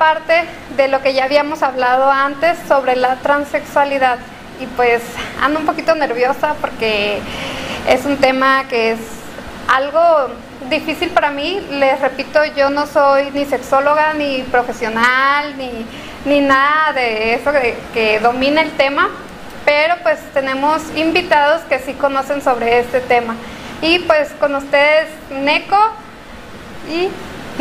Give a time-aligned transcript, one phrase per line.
[0.00, 0.46] Parte
[0.78, 4.16] de lo que ya habíamos hablado antes sobre la transexualidad.
[4.58, 5.02] Y pues
[5.42, 7.18] ando un poquito nerviosa porque
[7.86, 9.00] es un tema que es
[9.68, 10.30] algo
[10.70, 11.60] difícil para mí.
[11.72, 15.84] Les repito, yo no soy ni sexóloga, ni profesional, ni,
[16.24, 19.10] ni nada de eso que, que domina el tema
[19.66, 23.36] pero pues tenemos invitados que sí conocen sobre este tema.
[23.82, 25.78] Y pues con ustedes Neko
[26.88, 27.08] y,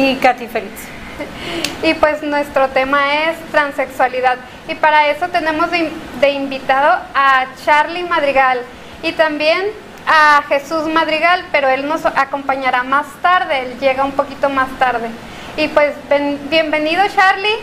[0.02, 0.99] Y Katy Félix.
[1.84, 4.38] y pues nuestro tema es transexualidad.
[4.68, 8.60] Y para eso tenemos de, de invitado a Charlie Madrigal
[9.04, 9.66] y también
[10.08, 15.10] a Jesús Madrigal, pero él nos acompañará más tarde, él llega un poquito más tarde.
[15.58, 17.58] Y pues ven- bienvenido Charlie,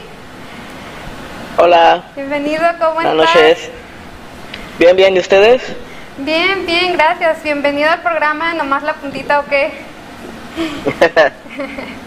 [1.59, 3.35] Hola, bienvenido, ¿cómo buenas estás?
[3.35, 3.71] noches.
[4.79, 5.63] Bien, bien, ¿y ustedes?
[6.19, 7.43] Bien, bien, gracias.
[7.43, 9.73] Bienvenido al programa, nomás la puntita o qué.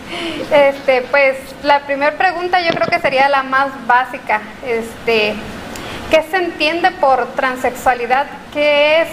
[0.52, 4.42] Este, pues la primera pregunta yo creo que sería la más básica.
[4.66, 5.36] Este,
[6.10, 8.28] ¿qué se entiende por transexualidad?
[8.54, 9.08] ¿Qué es?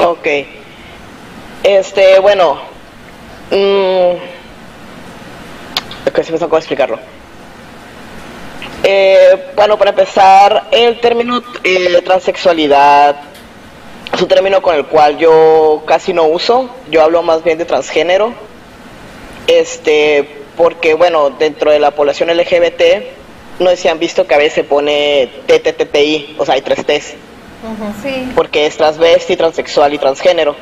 [0.00, 0.26] ok.
[1.62, 2.60] Este, bueno.
[3.50, 4.16] Mmm,
[6.08, 6.98] ok, se me cómo explicarlo.
[8.82, 13.16] Eh, bueno, para empezar, el término eh, transexualidad
[14.12, 16.68] es un término con el cual yo casi no uso.
[16.90, 18.34] Yo hablo más bien de transgénero.
[19.46, 22.82] Este, porque, bueno, dentro de la población LGBT,
[23.58, 26.84] no sé si han visto que a veces se pone TTTI, o sea, hay tres
[26.84, 27.14] T's.
[28.02, 28.30] Sí.
[28.34, 30.54] porque es transvesti, transexual y transgénero.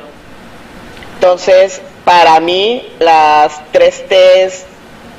[1.15, 4.63] Entonces, para mí, las tres T's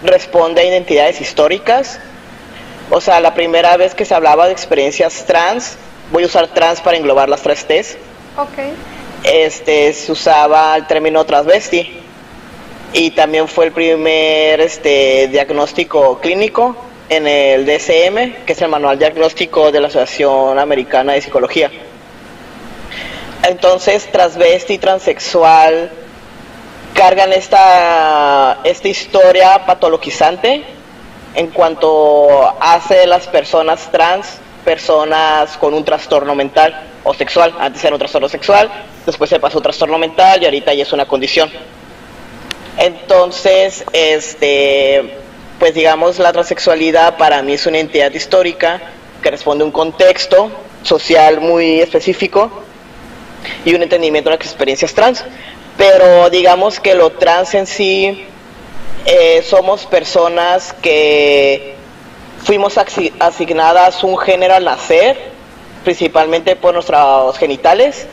[0.03, 2.01] responden a identidades históricas.
[2.91, 5.77] O sea, la primera vez que se hablaba de experiencias trans,
[6.11, 7.97] voy a usar trans para englobar las tres T's,
[8.39, 8.59] Ok.
[9.25, 12.01] este, se usaba el término transvesti.
[12.97, 16.77] Y también fue el primer este, diagnóstico clínico
[17.09, 21.73] en el DSM, que es el Manual Diagnóstico de la Asociación Americana de Psicología.
[23.43, 25.91] Entonces, transvesti y transexual
[26.95, 30.63] cargan esta, esta historia patologizante
[31.35, 37.55] en cuanto hace de las personas trans personas con un trastorno mental o sexual.
[37.59, 38.71] Antes era un trastorno sexual,
[39.05, 41.51] después se pasó a un trastorno mental y ahorita ya es una condición.
[42.79, 45.19] Entonces, este,
[45.59, 48.81] pues digamos, la transexualidad para mí es una entidad histórica
[49.23, 50.51] que responde a un contexto
[50.83, 52.51] social muy específico
[53.65, 55.25] y un entendimiento de las experiencias trans.
[55.77, 58.27] Pero digamos que lo trans en sí
[59.07, 61.75] eh, somos personas que
[62.43, 62.79] fuimos
[63.19, 65.19] asignadas un género al nacer,
[65.85, 68.07] principalmente por nuestros genitales,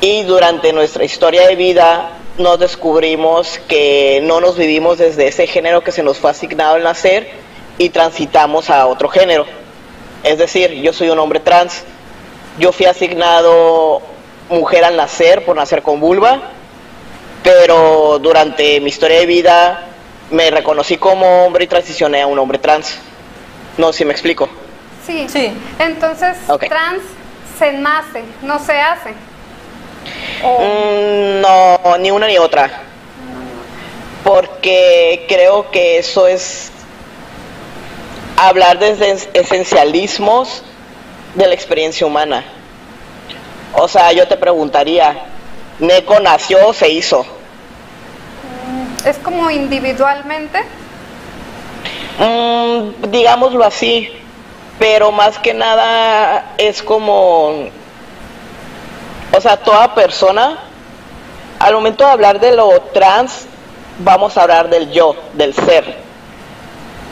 [0.00, 5.82] y durante nuestra historia de vida nos descubrimos que no nos vivimos desde ese género
[5.82, 7.30] que se nos fue asignado al nacer
[7.78, 9.46] y transitamos a otro género.
[10.22, 11.84] Es decir, yo soy un hombre trans,
[12.58, 14.00] yo fui asignado
[14.48, 16.40] mujer al nacer por nacer con vulva,
[17.42, 19.88] pero durante mi historia de vida
[20.30, 22.98] me reconocí como hombre y transicioné a un hombre trans.
[23.76, 24.48] No sé si me explico.
[25.06, 25.26] Sí.
[25.28, 25.52] Sí.
[25.78, 26.36] Entonces,
[26.68, 27.02] trans
[27.58, 29.14] se nace, no se hace.
[30.42, 32.70] Mm, no, ni una ni otra.
[34.24, 36.70] Porque creo que eso es
[38.36, 40.62] hablar desde es- esencialismos
[41.34, 42.44] de la experiencia humana.
[43.74, 45.16] O sea, yo te preguntaría,
[45.78, 47.24] ¿Neko nació o se hizo?
[49.04, 50.60] ¿Es como individualmente?
[52.18, 54.10] Mm, digámoslo así,
[54.78, 57.68] pero más que nada es como,
[59.34, 60.58] o sea, toda persona,
[61.58, 63.46] al momento de hablar de lo trans,
[63.98, 65.96] vamos a hablar del yo, del ser.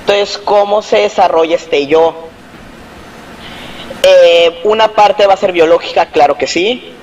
[0.00, 2.14] Entonces, ¿cómo se desarrolla este yo?
[4.02, 6.94] Eh, una parte va a ser biológica, claro que sí,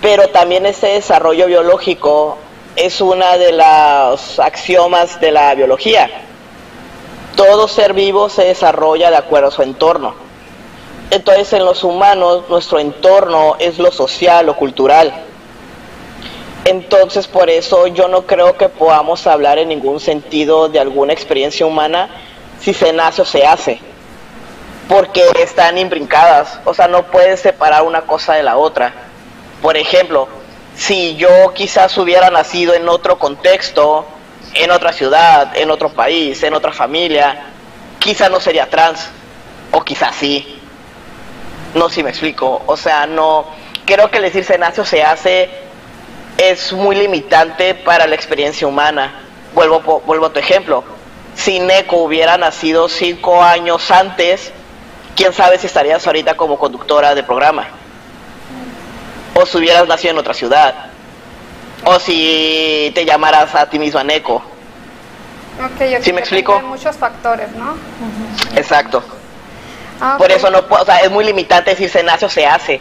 [0.00, 2.38] pero también ese desarrollo biológico
[2.76, 6.08] es una de las axiomas de la biología.
[7.36, 10.29] Todo ser vivo se desarrolla de acuerdo a su entorno.
[11.10, 15.12] Entonces en los humanos nuestro entorno es lo social, lo cultural.
[16.64, 21.66] Entonces por eso yo no creo que podamos hablar en ningún sentido de alguna experiencia
[21.66, 22.08] humana
[22.60, 23.80] si se nace o se hace.
[24.88, 26.60] Porque están imbrincadas.
[26.64, 28.92] O sea, no puedes separar una cosa de la otra.
[29.62, 30.28] Por ejemplo,
[30.76, 34.06] si yo quizás hubiera nacido en otro contexto,
[34.54, 37.46] en otra ciudad, en otro país, en otra familia,
[37.98, 39.08] quizás no sería trans,
[39.72, 40.59] o quizás sí.
[41.74, 42.62] No si me explico.
[42.66, 43.46] O sea, no.
[43.86, 45.50] Creo que el decir se nace o se hace
[46.38, 49.20] es muy limitante para la experiencia humana.
[49.54, 50.84] Vuelvo, vuelvo a tu ejemplo.
[51.34, 54.52] Si Neko hubiera nacido cinco años antes,
[55.16, 57.80] quién sabe si estarías ahorita como conductora de programa
[59.40, 60.74] o si hubieras nacido en otra ciudad,
[61.84, 64.34] o si te llamaras a ti misma Neko.
[64.34, 66.56] Ok, ¿Sí me explico?
[66.56, 67.76] Hay muchos factores, ¿no?
[68.56, 69.02] Exacto.
[70.00, 72.46] Ah, Por eso no puedo, o sea, es muy limitante decir se nace o se
[72.46, 72.80] hace,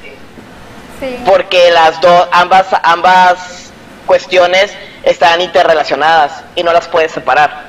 [1.00, 1.18] Sí.
[1.26, 3.72] porque las dos, ambas, ambas
[4.06, 4.72] cuestiones
[5.04, 7.68] están interrelacionadas y no las puedes separar.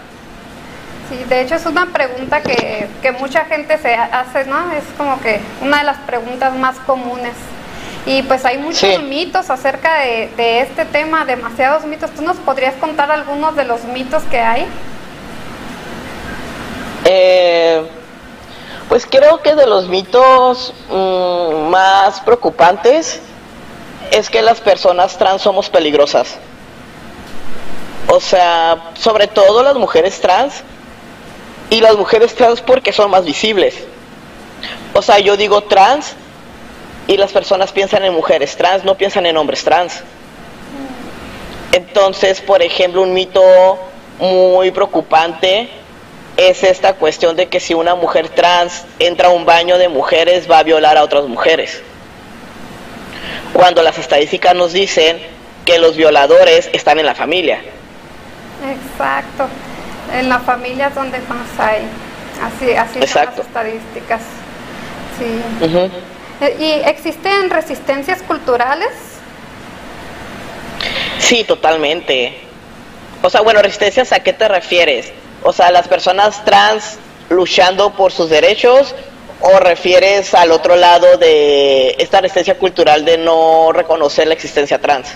[1.09, 4.73] Sí, de hecho es una pregunta que, que mucha gente se hace, ¿no?
[4.73, 7.33] Es como que una de las preguntas más comunes.
[8.07, 8.99] Y pues hay muchos Sí.
[8.99, 12.11] mitos acerca de, de este tema, demasiados mitos.
[12.13, 14.67] ¿Tú nos podrías contar algunos de los mitos que hay?
[17.05, 17.83] Eh,
[18.91, 23.21] pues creo que de los mitos mm, más preocupantes
[24.11, 26.39] es que las personas trans somos peligrosas.
[28.09, 30.65] O sea, sobre todo las mujeres trans
[31.71, 33.77] y las mujeres trans porque son más visibles.
[34.93, 36.15] O sea, yo digo trans
[37.07, 40.03] y las personas piensan en mujeres trans, no piensan en hombres trans.
[41.71, 43.41] Entonces, por ejemplo, un mito
[44.19, 45.80] muy preocupante
[46.49, 50.51] es esta cuestión de que si una mujer trans entra a un baño de mujeres
[50.51, 51.83] va a violar a otras mujeres.
[53.53, 55.21] Cuando las estadísticas nos dicen
[55.65, 57.61] que los violadores están en la familia.
[58.65, 59.49] Exacto.
[60.15, 61.83] En la familia es donde más hay.
[62.43, 64.23] Así, así son las estadísticas.
[65.19, 65.43] Sí.
[66.59, 68.93] ¿Y existen resistencias culturales?
[71.19, 72.39] Sí, totalmente.
[73.23, 75.13] O sea, bueno, resistencias, ¿a qué te refieres?
[75.43, 76.99] O sea, las personas trans
[77.29, 78.95] luchando por sus derechos
[79.41, 85.09] o refieres al otro lado de esta resistencia cultural de no reconocer la existencia trans?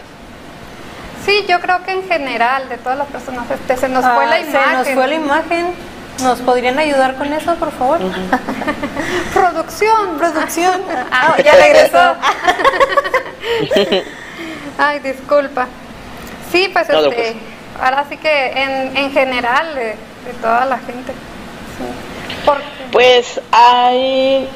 [1.26, 4.29] Sí, yo creo que en general, de todas las personas, este, se nos fue Ah,
[4.29, 4.62] la imagen.
[4.71, 5.67] Se nos fue la imagen.
[6.23, 7.99] ¿Nos podrían ayudar con eso, por favor?
[9.35, 10.17] Producción.
[10.19, 10.82] Producción.
[11.11, 12.15] Ah, ya regresó.
[14.79, 15.67] Ay, disculpa.
[16.53, 17.34] Sí, pues No, este, pues.
[17.82, 21.12] ahora sí que en, en general de, de toda la gente.
[22.93, 24.48] Pues hay,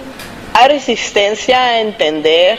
[0.54, 2.58] hay resistencia a entender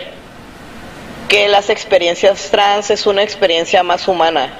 [1.27, 4.53] que las experiencias trans es una experiencia más humana.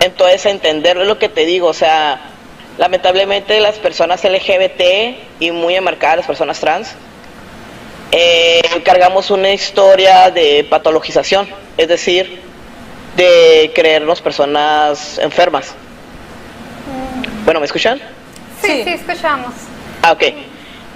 [0.00, 2.20] Entonces, entender lo que te digo, o sea,
[2.76, 4.82] lamentablemente las personas LGBT
[5.38, 6.94] y muy enmarcadas las personas trans,
[8.10, 12.42] eh, cargamos una historia de patologización, es decir,
[13.16, 15.74] de creernos personas enfermas.
[17.44, 18.00] Bueno, ¿me escuchan?
[18.60, 18.90] sí, sí, Sí.
[18.90, 19.52] escuchamos.
[20.02, 20.22] Ah, ok.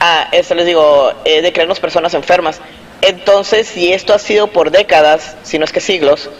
[0.00, 2.60] Ah, esto les digo, eh, de creernos personas enfermas.
[3.02, 6.30] Entonces, si esto ha sido por décadas, si no es que siglos,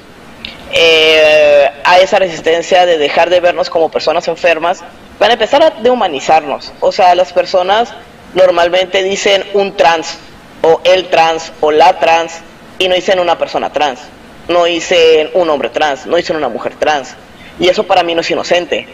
[0.73, 4.83] eh, a esa resistencia de dejar de vernos como personas enfermas,
[5.19, 6.73] van a empezar a dehumanizarnos.
[6.81, 7.93] O sea, las personas
[8.35, 10.19] normalmente dicen un trans,
[10.63, 12.35] o el trans, o la trans,
[12.79, 14.01] y no dicen una persona trans,
[14.49, 17.15] no dicen un hombre trans, no dicen una mujer trans.
[17.59, 18.87] Y eso para mí no es inocente.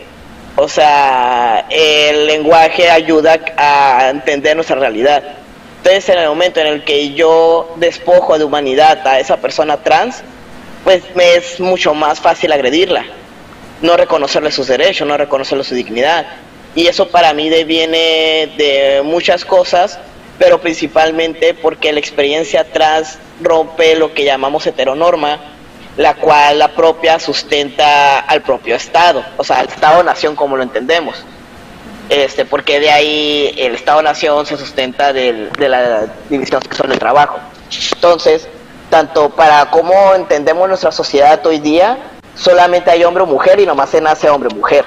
[0.63, 5.21] O sea, el lenguaje ayuda a entender nuestra realidad.
[5.79, 10.23] Entonces, en el momento en el que yo despojo de humanidad a esa persona trans,
[10.85, 13.05] pues me es mucho más fácil agredirla,
[13.81, 16.27] no reconocerle sus derechos, no reconocerle su dignidad.
[16.77, 19.99] Y eso para mí deviene de muchas cosas,
[20.39, 25.41] pero principalmente porque la experiencia trans rompe lo que llamamos heteronorma,
[25.97, 31.25] la cual la propia sustenta al propio Estado, o sea, al Estado-nación como lo entendemos.
[32.09, 37.39] Este, porque de ahí el Estado-nación se sustenta de la división sexual del trabajo.
[37.93, 38.49] Entonces,
[38.91, 41.99] tanto para cómo entendemos nuestra sociedad hoy día,
[42.35, 44.85] solamente hay hombre o mujer y nomás se nace hombre o mujer.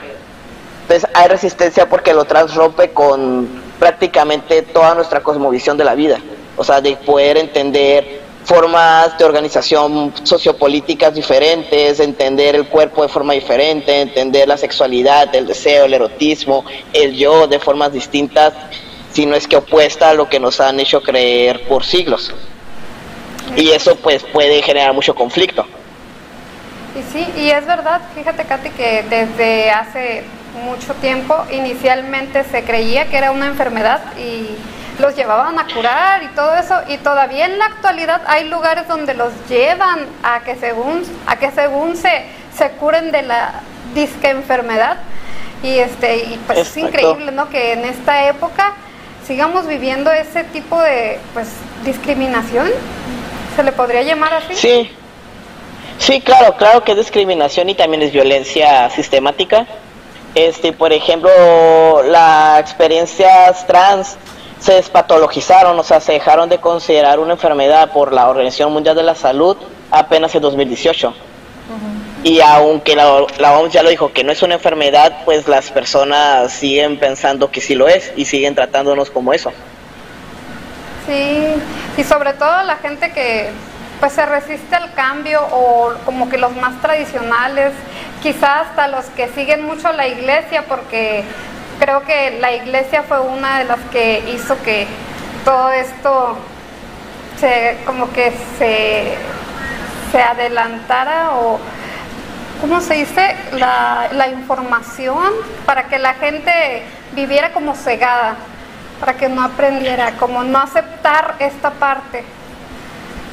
[0.83, 6.19] Entonces hay resistencia porque lo transrompe con prácticamente toda nuestra cosmovisión de la vida.
[6.57, 13.33] O sea, de poder entender formas de organización sociopolíticas diferentes, entender el cuerpo de forma
[13.33, 18.53] diferente, entender la sexualidad, el deseo, el erotismo, el yo de formas distintas,
[19.11, 22.33] si no es que opuesta a lo que nos han hecho creer por siglos.
[23.55, 25.65] Y eso pues puede generar mucho conflicto.
[26.95, 30.23] Y sí, y es verdad, fíjate Katy que desde hace
[30.63, 34.55] mucho tiempo inicialmente se creía que era una enfermedad y
[34.99, 39.13] los llevaban a curar y todo eso y todavía en la actualidad hay lugares donde
[39.13, 42.25] los llevan a que según a que según se,
[42.55, 43.61] se curen de la
[43.93, 44.97] disque enfermedad.
[45.63, 48.73] Y este y pues es increíble no que en esta época
[49.25, 51.47] sigamos viviendo ese tipo de pues
[51.83, 52.69] discriminación
[53.55, 54.91] se le podría llamar así sí.
[55.97, 59.65] Sí, claro, claro que es discriminación y también es violencia sistemática.
[60.35, 61.31] Este, por ejemplo,
[62.03, 64.17] las experiencias trans
[64.65, 69.03] se despatologizaron, o sea, se dejaron de considerar una enfermedad por la Organización Mundial de
[69.03, 69.55] la Salud
[69.91, 71.13] apenas en 2018.
[72.24, 75.69] Y aunque la, la OMS ya lo dijo que no es una enfermedad, pues las
[75.69, 79.51] personas siguen pensando que sí lo es y siguen tratándonos como eso.
[81.05, 81.45] Sí,
[81.95, 83.51] y sobre todo la gente que
[84.00, 87.72] pues se resiste al cambio o como que los más tradicionales,
[88.24, 91.24] quizás hasta los que siguen mucho la iglesia, porque
[91.79, 94.88] creo que la iglesia fue una de las que hizo que
[95.44, 96.38] todo esto
[97.39, 99.15] se como que se,
[100.12, 101.60] se adelantara o
[102.62, 103.36] ¿cómo se dice?
[103.53, 105.34] La, la información
[105.65, 108.36] para que la gente viviera como cegada,
[109.00, 112.24] para que no aprendiera, como no aceptar esta parte.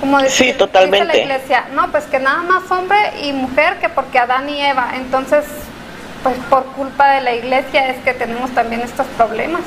[0.01, 1.07] Como sí, totalmente.
[1.07, 4.91] la iglesia, no, pues que nada más hombre y mujer que porque Adán y Eva.
[4.97, 5.45] Entonces,
[6.23, 9.63] pues por culpa de la iglesia es que tenemos también estos problemas.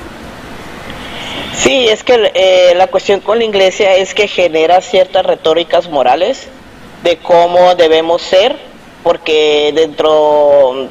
[1.54, 6.48] Sí, es que eh, la cuestión con la iglesia es que genera ciertas retóricas morales
[7.04, 8.58] de cómo debemos ser,
[9.04, 10.90] porque dentro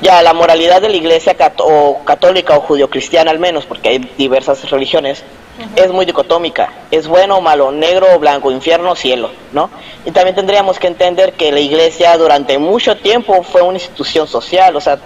[0.00, 5.24] ya la moralidad de la iglesia católica o judio-cristiana al menos, porque hay diversas religiones,
[5.76, 9.70] es muy dicotómica, es bueno o malo, negro o blanco, infierno o cielo, ¿no?
[10.04, 14.76] Y también tendríamos que entender que la iglesia durante mucho tiempo fue una institución social,
[14.76, 14.98] o sea,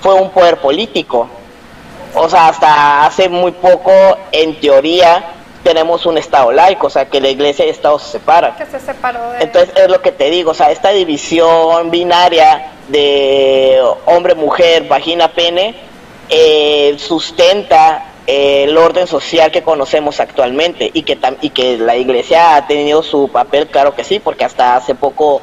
[0.00, 1.28] fue un poder político.
[2.14, 3.92] O sea, hasta hace muy poco,
[4.32, 5.24] en teoría,
[5.62, 8.56] tenemos un Estado laico, o sea, que la iglesia y el Estado se separan.
[8.56, 13.80] Que se separó Entonces, es lo que te digo, o sea, esta división binaria de
[14.06, 15.74] hombre, mujer, vagina, pene,
[16.28, 22.66] eh, sustenta el orden social que conocemos actualmente y que, y que la iglesia ha
[22.68, 25.42] tenido su papel, claro que sí, porque hasta hace poco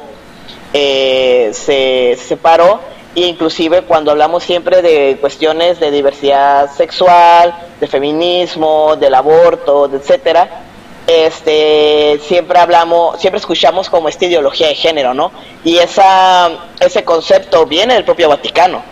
[0.72, 2.80] eh, se, separó
[3.14, 10.62] e inclusive cuando hablamos siempre de cuestiones de diversidad sexual, de feminismo, del aborto, etcétera,
[11.06, 15.30] este siempre hablamos, siempre escuchamos como esta ideología de género, ¿no?
[15.62, 18.82] Y esa ese concepto viene del propio Vaticano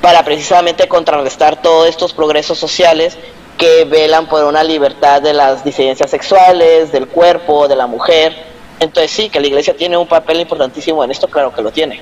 [0.00, 3.16] para precisamente contrarrestar todos estos progresos sociales
[3.58, 8.34] que velan por una libertad de las disidencias sexuales, del cuerpo, de la mujer.
[8.80, 12.00] Entonces sí, que la iglesia tiene un papel importantísimo en esto, claro que lo tiene.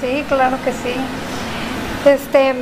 [0.00, 0.94] Sí, claro que sí.
[2.04, 2.54] Este,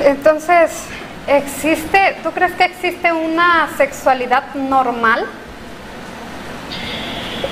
[0.00, 0.84] entonces,
[1.26, 5.26] ¿existe, tú crees que existe una sexualidad normal?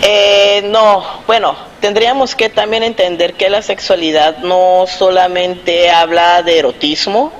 [0.02, 7.32] Eh, no, bueno, tendríamos que también entender que la sexualidad no solamente habla de erotismo,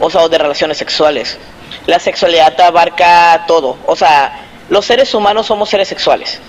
[0.00, 1.38] o sea, de relaciones sexuales.
[1.86, 6.40] La sexualidad abarca todo, o sea, los seres humanos somos seres sexuales.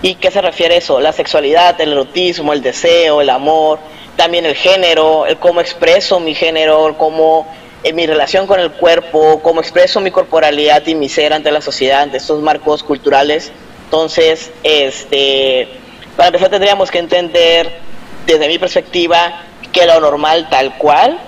[0.00, 1.00] ¿Y qué se refiere eso?
[1.00, 3.80] La sexualidad, el erotismo, el deseo, el amor,
[4.16, 7.46] también el género, el cómo expreso mi género, cómo
[7.82, 11.60] en mi relación con el cuerpo, cómo expreso mi corporalidad y mi ser ante la
[11.60, 13.52] sociedad, ante estos marcos culturales.
[13.84, 15.68] Entonces, este,
[16.16, 17.78] para empezar tendríamos que entender,
[18.26, 21.18] desde mi perspectiva, que lo normal tal cual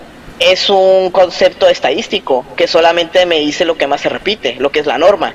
[0.41, 4.81] es un concepto estadístico que solamente me dice lo que más se repite, lo que
[4.81, 5.35] es la norma,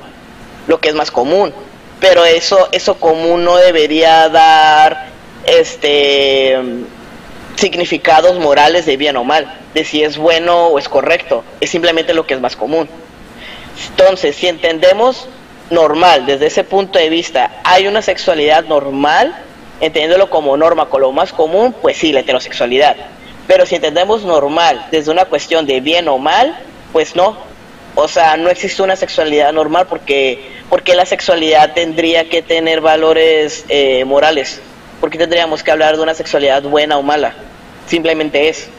[0.68, 1.54] lo que es más común.
[2.00, 5.10] Pero eso, eso común no debería dar
[5.46, 6.58] este
[7.56, 12.14] significados morales de bien o mal, de si es bueno o es correcto, es simplemente
[12.14, 12.90] lo que es más común.
[13.92, 15.30] Entonces, si entendemos
[15.70, 19.36] normal, desde ese punto de vista, hay una sexualidad normal,
[19.80, 22.96] entendiéndolo como norma, con lo más común, pues sí, la heterosexualidad.
[23.48, 26.58] Pero si entendemos normal desde una cuestión de bien o mal,
[26.92, 27.38] pues no.
[27.96, 33.66] O sea, no existe una sexualidad normal porque, porque la sexualidad tendría que tener valores
[33.70, 34.62] eh, morales.
[35.00, 37.34] porque tendríamos que hablar de una sexualidad buena o mala?
[37.88, 38.70] Simplemente es.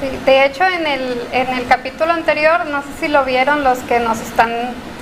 [0.00, 3.78] Sí, de hecho, en el, en el capítulo anterior, no sé si lo vieron los
[3.80, 4.50] que nos están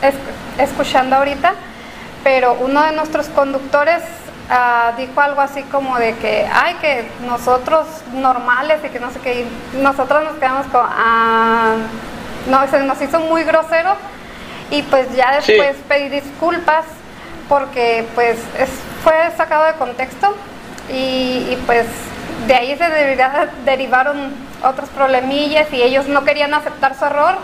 [0.02, 1.54] es- escuchando ahorita,
[2.22, 4.02] pero uno de nuestros conductores
[4.50, 9.20] ah, dijo algo así como de que, ay, que nosotros normales y que no sé
[9.20, 11.74] qué, y nosotros nos quedamos con, ah,
[12.48, 13.94] no, se nos hizo muy grosero
[14.70, 15.52] y pues ya Sí.
[15.52, 16.84] después pedí disculpas
[17.48, 18.70] porque pues es-
[19.02, 20.34] fue sacado de contexto
[20.88, 20.94] y,
[21.50, 21.86] y, pues
[22.46, 27.34] de ahí se deriva- derivaron otros problemillas y ellos no querían aceptar su error.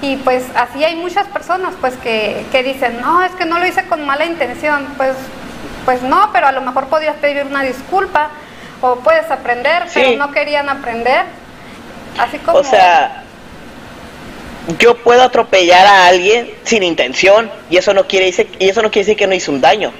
[0.00, 3.66] Y pues así hay muchas personas pues que, que dicen no es que no lo
[3.66, 5.14] hice con mala intención pues
[5.84, 8.30] pues no pero a lo mejor podías pedir una disculpa
[8.80, 10.00] o puedes aprender Sí.
[10.02, 11.24] pero no querían aprender
[12.18, 13.22] así como O sea,
[14.78, 18.90] yo puedo atropellar a alguien sin intención y eso no quiere decir, y eso no
[18.90, 19.92] quiere decir que no hice un daño.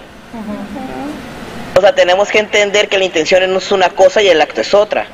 [1.77, 4.61] O sea, tenemos que entender que la intención no es una cosa y el acto
[4.61, 5.07] es otra.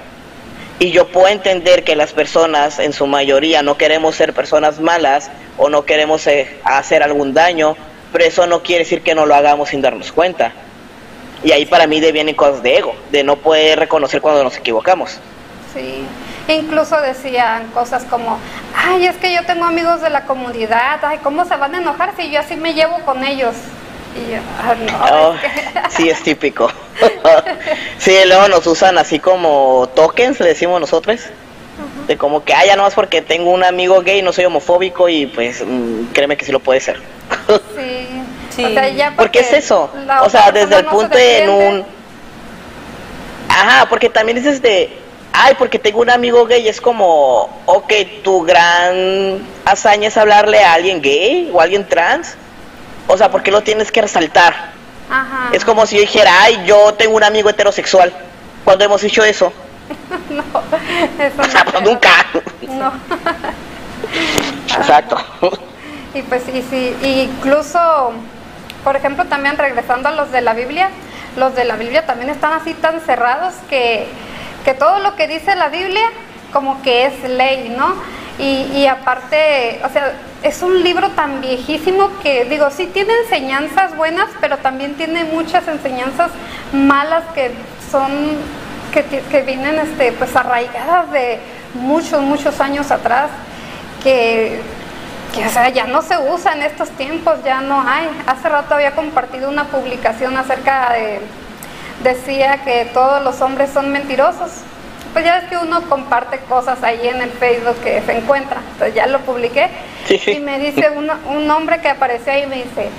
[0.81, 5.31] Y yo puedo entender que las personas, en su mayoría, no queremos ser personas malas
[5.57, 7.77] o no queremos eh, hacer algún daño,
[8.13, 10.53] pero eso no quiere decir que no lo hagamos sin darnos cuenta.
[11.45, 15.19] Y ahí para mí vienen cosas de ego, de no poder reconocer cuando nos equivocamos.
[15.73, 16.05] Sí,
[16.49, 18.39] incluso decían cosas como,
[18.75, 22.15] ay, es que yo tengo amigos de la comunidad, ay, ¿cómo se van a enojar
[22.17, 23.55] si yo así me llevo con ellos?
[24.17, 26.69] Y yo, "Ah, no, Oh, es que- sí, es típico.
[27.99, 31.21] sí, luego nos usan así como tokens, le decimos nosotros.
[32.09, 35.09] De como que, ah, ya no más porque tengo un amigo gay, no soy homofóbico
[35.09, 36.99] y pues mm, créeme que sí lo puede ser.
[37.77, 38.09] Sí,
[38.51, 38.65] Sí.
[38.65, 39.91] o sea, ya porque es eso.
[40.23, 41.85] O sea, desde el no se punto de en un...
[43.49, 44.99] Ajá, porque también dices de,
[45.33, 50.75] ay, porque tengo un amigo gay, es como, ok, tu gran hazaña es hablarle a
[50.75, 52.37] alguien gay o a alguien trans.
[53.07, 54.73] O sea, ¿por qué lo tienes que resaltar?
[55.11, 55.51] Ajá.
[55.53, 58.13] Es como si yo dijera, ay, yo tengo un amigo heterosexual.
[58.65, 59.53] ¿Cuándo hemos dicho eso?
[60.31, 60.43] no,
[61.25, 62.11] eso O sea, no, pues nunca.
[62.69, 62.93] No.
[64.79, 65.17] Exacto.
[66.15, 68.13] Y pues, y y incluso,
[68.85, 70.91] por ejemplo, también regresando a los de la Biblia,
[71.37, 74.07] los de la Biblia también están así tan cerrados que,
[74.65, 76.11] que todo lo que dice la Biblia
[76.53, 77.95] como que es ley, ¿no?
[78.41, 80.13] Y, aparte, o sea,
[80.45, 85.67] es un libro tan viejísimo que, digo, sí tiene enseñanzas buenas, pero también tiene muchas
[85.67, 86.31] enseñanzas
[86.73, 87.51] malas que
[87.91, 88.13] son,
[88.93, 91.41] que, que vienen, este, pues arraigadas de
[91.75, 93.29] muchos, muchos años atrás,
[94.05, 94.61] que
[95.35, 98.09] que o sea, ya no se usa en estos tiempos, ya no hay.
[98.27, 101.21] Hace rato había compartido una publicación acerca de,
[102.03, 104.51] decía que todos los hombres son mentirosos.
[105.13, 108.95] Pues ya es que uno comparte cosas ahí en el Facebook que se encuentra, entonces
[108.95, 109.69] ya lo publiqué
[110.07, 110.33] Sí, sí.
[110.33, 112.91] y me dice uno- un hombre que apareció ahí y me dice,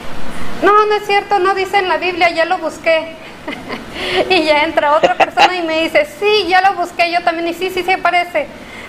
[0.64, 3.16] no, no es cierto, no dice en la Biblia, ya lo busqué.
[4.30, 7.54] y ya entra otra persona y me dice, sí, ya lo busqué yo también y
[7.54, 8.48] sí, sí, sí aparece.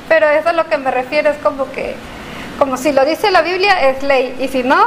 [0.09, 1.95] Pero eso es lo que me refiero, es como que,
[2.61, 4.77] como si lo dice la Biblia, es ley, y si no,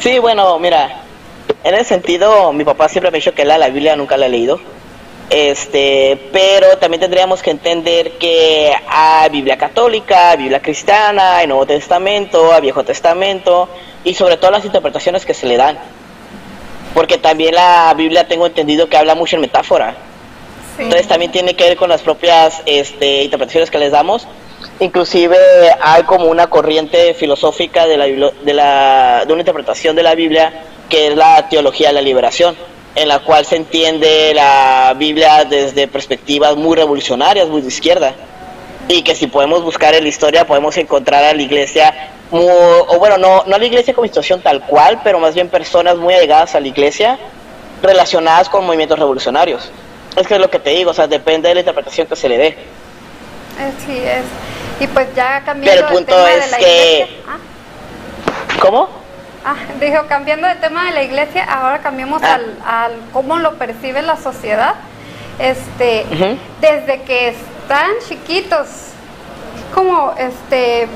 [0.00, 1.02] Sí, bueno, mira,
[1.62, 4.26] en ese sentido, mi papá siempre me ha dicho que la, la Biblia nunca la
[4.26, 4.58] he leído.
[5.28, 12.52] Este, pero también tendríamos que entender que hay Biblia católica, Biblia cristiana, hay Nuevo Testamento,
[12.52, 13.68] hay Viejo Testamento
[14.04, 15.78] y sobre todo las interpretaciones que se le dan.
[16.94, 19.96] Porque también la Biblia tengo entendido que habla mucho en metáfora.
[20.76, 20.84] sí.
[20.84, 24.26] Entonces también tiene que ver con las propias este, interpretaciones que les damos.
[24.78, 25.36] Inclusive
[25.80, 30.52] hay como una corriente filosófica de, la, de, la, de una interpretación de la Biblia
[30.88, 32.54] que es la teología de la liberación,
[32.94, 38.14] en la cual se entiende la Biblia desde perspectivas muy revolucionarias, muy de izquierda.
[38.88, 43.18] Y que si podemos buscar en la historia podemos encontrar a la iglesia, o bueno,
[43.18, 46.54] no, no a la iglesia como institución tal cual, pero más bien personas muy allegadas
[46.54, 47.18] a la iglesia
[47.82, 49.70] relacionadas con movimientos revolucionarios.
[50.16, 52.28] Es que es lo que te digo, o sea, depende de la interpretación que se
[52.28, 52.56] le dé.
[53.58, 54.55] Así es.
[54.80, 57.16] Y pues ya cambiando Pero el punto tema de la que- iglesia.
[57.28, 58.88] Ah, ¿Cómo?
[59.44, 62.34] ah, dijo, cambiando de tema de la iglesia, ahora cambiamos Ah.
[62.34, 64.74] al, al cómo lo percibe la sociedad.
[65.38, 66.06] Este,
[66.60, 68.66] desde que están chiquitos,
[69.74, 70.88] como este,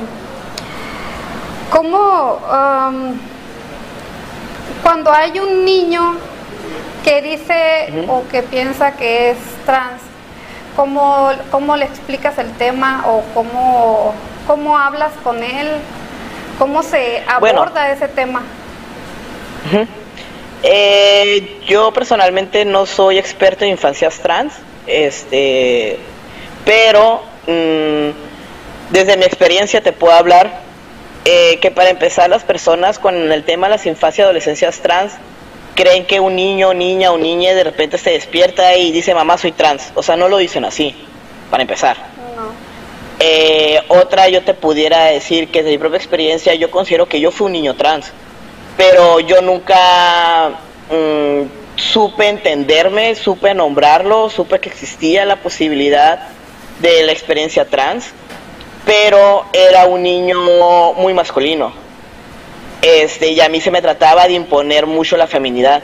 [1.71, 3.19] como um,
[4.83, 6.17] cuando hay un niño
[7.05, 10.01] que dice o que piensa que es trans,
[10.77, 14.15] ¿cómo, cómo le explicas el tema o cómo,
[14.47, 15.69] cómo hablas con él?
[16.59, 17.63] ¿Cómo se Bueno.
[17.63, 18.43] aborda ese tema?
[20.63, 24.53] Eh, yo personalmente no soy experto en infancias trans,
[24.87, 25.99] este,
[26.65, 28.11] pero mm,
[28.91, 30.61] desde mi experiencia te puedo hablar
[31.25, 35.13] eh, que para empezar las personas con el tema de las infancias y adolescencias trans
[35.81, 39.53] creen que un niño, niña o niña de repente se despierta y dice mamá soy
[39.53, 40.95] trans, o sea no lo dicen así,
[41.51, 41.97] para empezar.
[42.37, 42.53] No.
[43.19, 47.31] Eh, otra, yo te pudiera decir que de mi propia experiencia, yo considero que yo
[47.31, 48.13] fui un niño trans,
[48.77, 50.51] pero yo nunca
[50.91, 56.29] mm, supe entenderme, supe nombrarlo, supe que existía la posibilidad
[56.81, 58.11] de la experiencia trans,
[58.85, 61.73] pero era un niño muy masculino.
[62.83, 65.83] Este, y a mí se me trataba de imponer mucho la feminidad.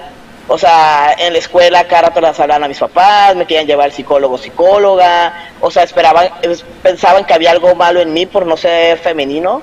[0.48, 3.86] O sea, en la escuela cada rato las hablaban a mis papás, me querían llevar
[3.86, 8.46] al psicólogo, psicóloga, o sea, esperaban, es- pensaban que había algo malo en mí por
[8.46, 9.60] no ser femenino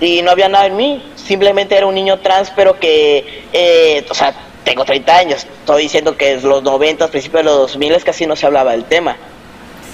[0.00, 4.14] y no había nada en mí, simplemente era un niño trans, pero que, eh, o
[4.14, 8.26] sea, tengo 30 años, estoy diciendo que en los 90, principios de los 2000 casi
[8.26, 9.16] no se hablaba del tema.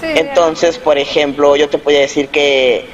[0.01, 2.89] Sí, Entonces, por ejemplo, yo te podía decir que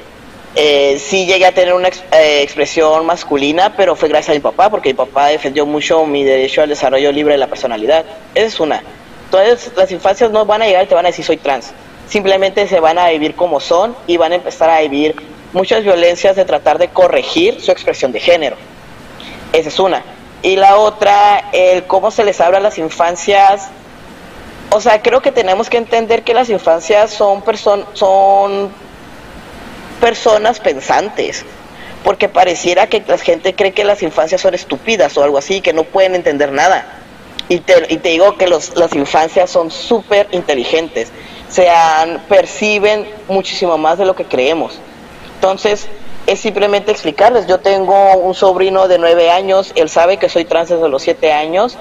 [0.55, 4.69] eh, sí llegué a tener una eh, expresión masculina, pero fue gracias a mi papá,
[4.69, 8.05] porque mi papá defendió mucho mi derecho al desarrollo libre de la personalidad.
[8.35, 8.83] Esa es una.
[9.25, 11.71] Entonces, las infancias no van a llegar y te van a decir soy trans.
[12.07, 15.15] Simplemente se van a vivir como son y van a empezar a vivir
[15.53, 18.57] muchas violencias de tratar de corregir su expresión de género.
[19.53, 20.03] Esa es una.
[20.43, 23.69] Y la otra, el cómo se les habla a las infancias
[24.73, 28.71] o sea, creo que tenemos que entender que las infancias son, person son
[30.01, 31.45] personas pensantes,
[32.03, 35.71] porque pareciera que la gente cree que las infancias son estúpidas o algo así, que
[35.71, 36.97] no pueden entender nada.
[37.47, 41.11] Y te, y te digo que los, las infancias son súper inteligentes,
[41.49, 41.67] se
[42.27, 44.79] perciben muchísimo más de lo que creemos.
[45.35, 45.87] Entonces,
[46.27, 50.69] es simplemente explicarles, yo tengo un sobrino de nueve años, él sabe que soy trans
[50.69, 51.77] desde los siete años,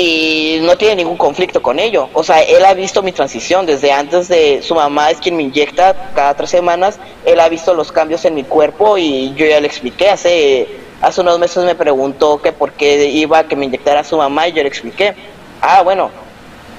[0.00, 2.08] y no tiene ningún conflicto con ello.
[2.12, 5.42] O sea, él ha visto mi transición desde antes de su mamá es quien me
[5.42, 7.00] inyecta cada tres semanas.
[7.24, 10.08] Él ha visto los cambios en mi cuerpo y yo ya le expliqué.
[10.08, 10.68] Hace
[11.00, 14.46] hace unos meses me preguntó que por qué iba a que me inyectara su mamá
[14.46, 15.16] y yo le expliqué.
[15.60, 16.10] Ah, bueno,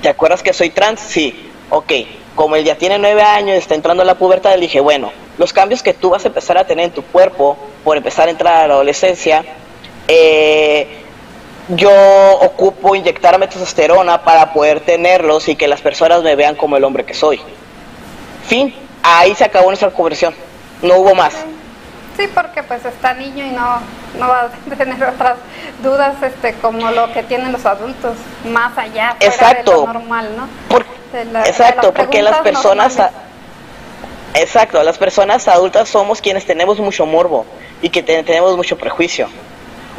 [0.01, 1.01] ¿te acuerdas que soy trans?
[1.01, 1.91] Sí, ok.
[2.35, 5.51] Como él ya tiene nueve años, está entrando a la pubertad, le dije, bueno, los
[5.51, 8.63] cambios que tú vas a empezar a tener en tu cuerpo por empezar a entrar
[8.63, 9.43] a la adolescencia,
[10.07, 10.87] eh,
[11.69, 11.91] yo
[12.41, 17.05] ocupo inyectarme testosterona para poder tenerlos y que las personas me vean como el hombre
[17.05, 17.39] que soy.
[18.47, 20.33] Fin, ahí se acabó nuestra conversión.
[20.81, 21.33] No hubo más.
[22.17, 23.79] Sí, porque pues está niño y no,
[24.17, 25.37] no va a tener otras
[25.83, 29.71] dudas este como lo que tienen los adultos, más allá fuera de Exacto.
[29.85, 30.47] lo normal, ¿no?
[30.67, 32.99] Por- De la- de exacto, las porque las personas...
[32.99, 33.11] a-
[34.33, 37.45] exacto, las personas adultas somos quienes tenemos mucho morbo
[37.81, 39.27] y que te- tenemos mucho prejuicio.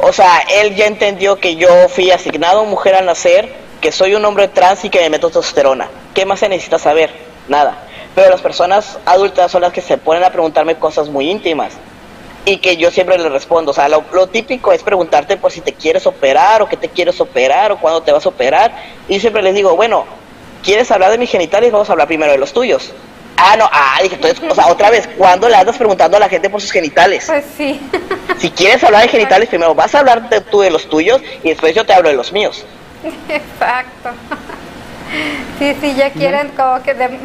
[0.03, 4.25] O sea, él ya entendió que yo fui asignado mujer al nacer, que soy un
[4.25, 5.89] hombre trans y que me meto testosterona.
[6.15, 7.11] ¿Qué más se necesita saber?
[7.47, 7.77] Nada.
[8.15, 11.73] Pero las personas adultas son las que se ponen a preguntarme cosas muy íntimas
[12.45, 13.71] y que yo siempre les respondo.
[13.71, 17.21] O sea, lo, típico es preguntarte por si te quieres operar o qué te quieres
[17.21, 18.75] operar o cuándo te vas a operar.
[19.07, 20.05] Y siempre les digo, bueno,
[20.63, 21.71] ¿quieres hablar de mis genitales?
[21.71, 22.91] Vamos a hablar primero de los tuyos.
[23.37, 26.29] Ah, no, ah, dije, entonces, o sea, otra vez, ¿cuándo le andas preguntando a la
[26.29, 27.25] gente por sus genitales?
[27.27, 27.79] Pues sí.
[28.37, 31.49] Si quieres hablar de genitales, primero vas a hablar de, tú de los tuyos y
[31.49, 32.65] después yo te hablo de los míos.
[33.29, 34.09] Exacto.
[35.59, 37.19] Sí, sí, ya quieren como que de-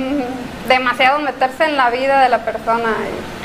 [0.69, 2.97] demasiado meterse en la vida de la persona.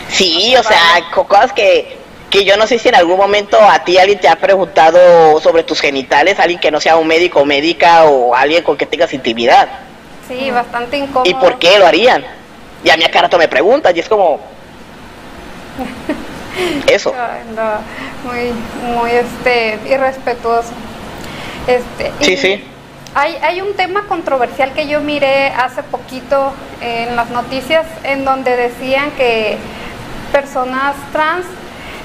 [0.10, 0.80] Sí, o sea,
[1.14, 1.98] co- cosas que,
[2.32, 5.64] que yo no sé si en algún momento a ti alguien te ha preguntado sobre
[5.64, 9.14] tus genitales, alguien que no sea un médico o médica o alguien con que tengas
[9.14, 9.70] intimidad.
[10.28, 11.30] Sí, bastante incómodo.
[11.30, 12.26] ¿Y por qué lo harían?
[12.84, 14.40] Y a mí a cada rato me preguntan y es como...
[16.88, 17.14] Eso.
[17.56, 18.52] No, muy,
[18.94, 20.72] muy este, irrespetuoso.
[21.68, 22.64] Este, Sí, sí.
[23.14, 28.56] Hay, hay un tema controversial que yo miré hace poquito en las noticias en donde
[28.56, 29.58] decían que
[30.32, 31.46] personas trans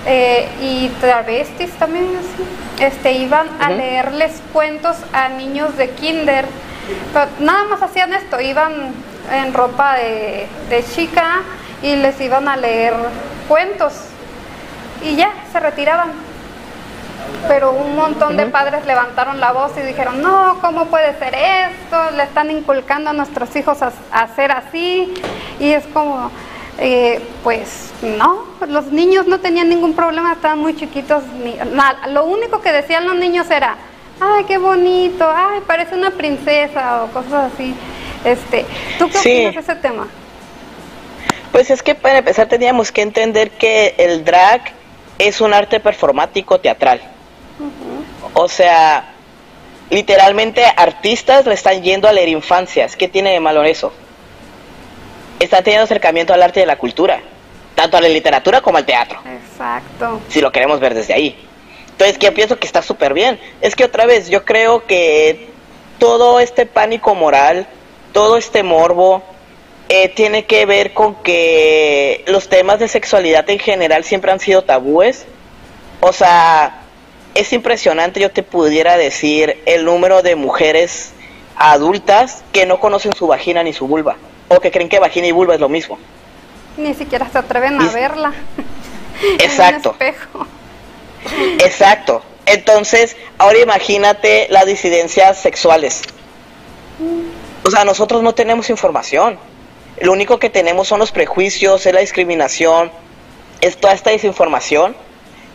[0.07, 6.45] eh, y travestis también así, este, iban a leerles cuentos a niños de kinder.
[7.12, 8.93] Pero nada más hacían esto, iban
[9.33, 11.43] en ropa de, de chica
[11.83, 12.95] y les iban a leer
[13.49, 13.93] cuentos
[15.03, 16.12] y ya se retiraban.
[17.49, 22.11] Pero un montón de padres levantaron la voz y dijeron, no, ¿cómo puede ser esto?
[22.17, 25.12] Le están inculcando a nuestros hijos a, a hacer así.
[25.61, 26.31] Y es como,
[26.79, 31.23] eh, pues no, los niños no tenían ningún problema, estaban muy chiquitos.
[31.43, 33.77] ni- na- lo único que decían los niños era,
[34.21, 37.75] ay, qué bonito, ay, parece una princesa o cosas así.
[38.27, 38.67] Este,
[38.99, 39.47] ¿Tú qué Sí.
[39.47, 40.09] opinas de ese tema?
[41.53, 44.62] Pues es que para empezar teníamos que entender que el drag
[45.19, 47.01] es un arte performático teatral.
[48.35, 49.12] O sea,
[49.89, 52.97] literalmente artistas le están yendo a leer infancias.
[52.97, 53.93] ¿Qué tiene de malo eso?
[55.39, 57.21] Están teniendo acercamiento al arte y a la cultura,
[57.75, 59.21] tanto a la literatura como al teatro.
[59.25, 60.21] Exacto.
[60.29, 61.39] Si lo queremos ver desde ahí.
[61.93, 63.41] Entonces, que yo pienso que está súper bien.
[63.62, 65.49] Es que otra vez, yo creo que
[65.99, 67.67] todo este pánico moral,
[68.16, 69.22] todo este morbo,
[69.90, 74.62] eh, tiene que ver con que los temas de sexualidad en general siempre han sido
[74.64, 75.26] tabúes.
[76.00, 76.81] O sea,
[77.35, 81.12] es impresionante, yo te pudiera decir, el número de mujeres
[81.59, 84.16] adultas que no conocen su vagina ni su vulva,
[84.48, 85.98] o que creen que vagina y vulva es lo mismo.
[86.79, 88.33] Ni siquiera se atreven a Y- verla.
[89.40, 89.94] Exacto.
[90.00, 90.46] En espejo.
[91.62, 92.22] Exacto.
[92.46, 96.00] Entonces, ahora imagínate las disidencias sexuales.
[97.66, 99.40] O sea, nosotros no tenemos información.
[100.00, 102.92] Lo único que tenemos son los prejuicios, es la discriminación,
[103.61, 104.94] es toda esta desinformación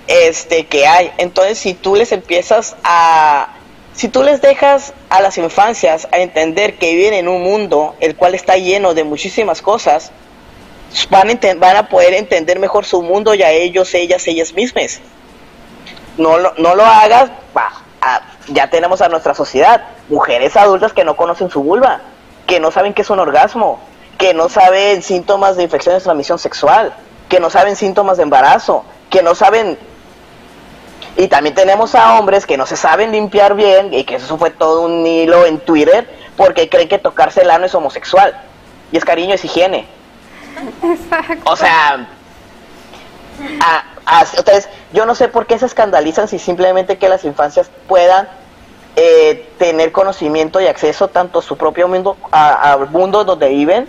[0.07, 1.09] este, que hay.
[1.17, 3.55] Entonces, si tú les empiezas a...
[3.93, 8.17] Si tú les dejas a las infancias a entender que viven en un mundo el
[8.17, 10.11] cual está lleno de muchísimas cosas,
[11.09, 14.99] van a, van a poder entender mejor su mundo y a ellos, ellas, ellas mismas
[16.17, 21.03] no lo, no lo hagas, va, a- ya tenemos a nuestra sociedad, mujeres adultas que
[21.05, 22.01] no conocen su vulva,
[22.47, 23.79] que no saben qué es un orgasmo,
[24.17, 26.93] que no saben síntomas de infección de transmisión sexual,
[27.29, 29.77] que no saben síntomas de embarazo, que no saben...
[31.17, 34.49] Y también tenemos a hombres que no se saben limpiar bien, y que eso fue
[34.49, 38.39] todo un hilo en Twitter, porque creen que tocarse el ano es homosexual.
[38.91, 39.87] Y es cariño, es higiene.
[40.83, 41.51] Exacto.
[41.51, 42.07] O sea,
[43.61, 47.69] a- a- entonces yo no sé por qué se escandalizan si simplemente que las infancias
[47.87, 48.27] puedan
[48.97, 53.87] eh, tener conocimiento y acceso tanto a su propio mundo, al mundo donde viven,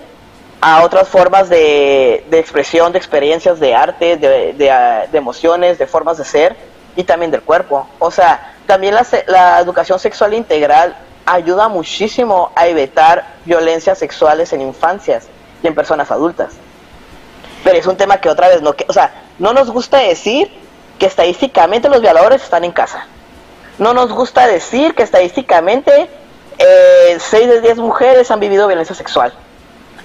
[0.61, 5.77] a otras formas de, de expresión, de experiencias, de arte, de, de, ah, de emociones,
[5.79, 6.57] de formas de ser
[6.95, 7.89] y también del cuerpo.
[7.99, 10.95] O sea, también la, la educación sexual integral
[11.27, 15.27] ayuda muchísimo a evitar violencias sexuales en infancias
[15.65, 16.53] y en personas adultas.
[17.65, 20.51] Pero es un tema que otra vez no, que, o sea, no nos gusta decir
[20.99, 23.07] que estadísticamente los violadores están en casa.
[23.79, 26.09] No nos gusta decir que estadísticamente
[26.59, 29.33] eh, 6 de 10 mujeres han vivido violencia sexual.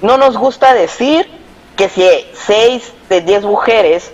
[0.02, 1.30] No nos gusta decir
[1.76, 2.08] que si
[2.46, 4.12] 6 de 10 mujeres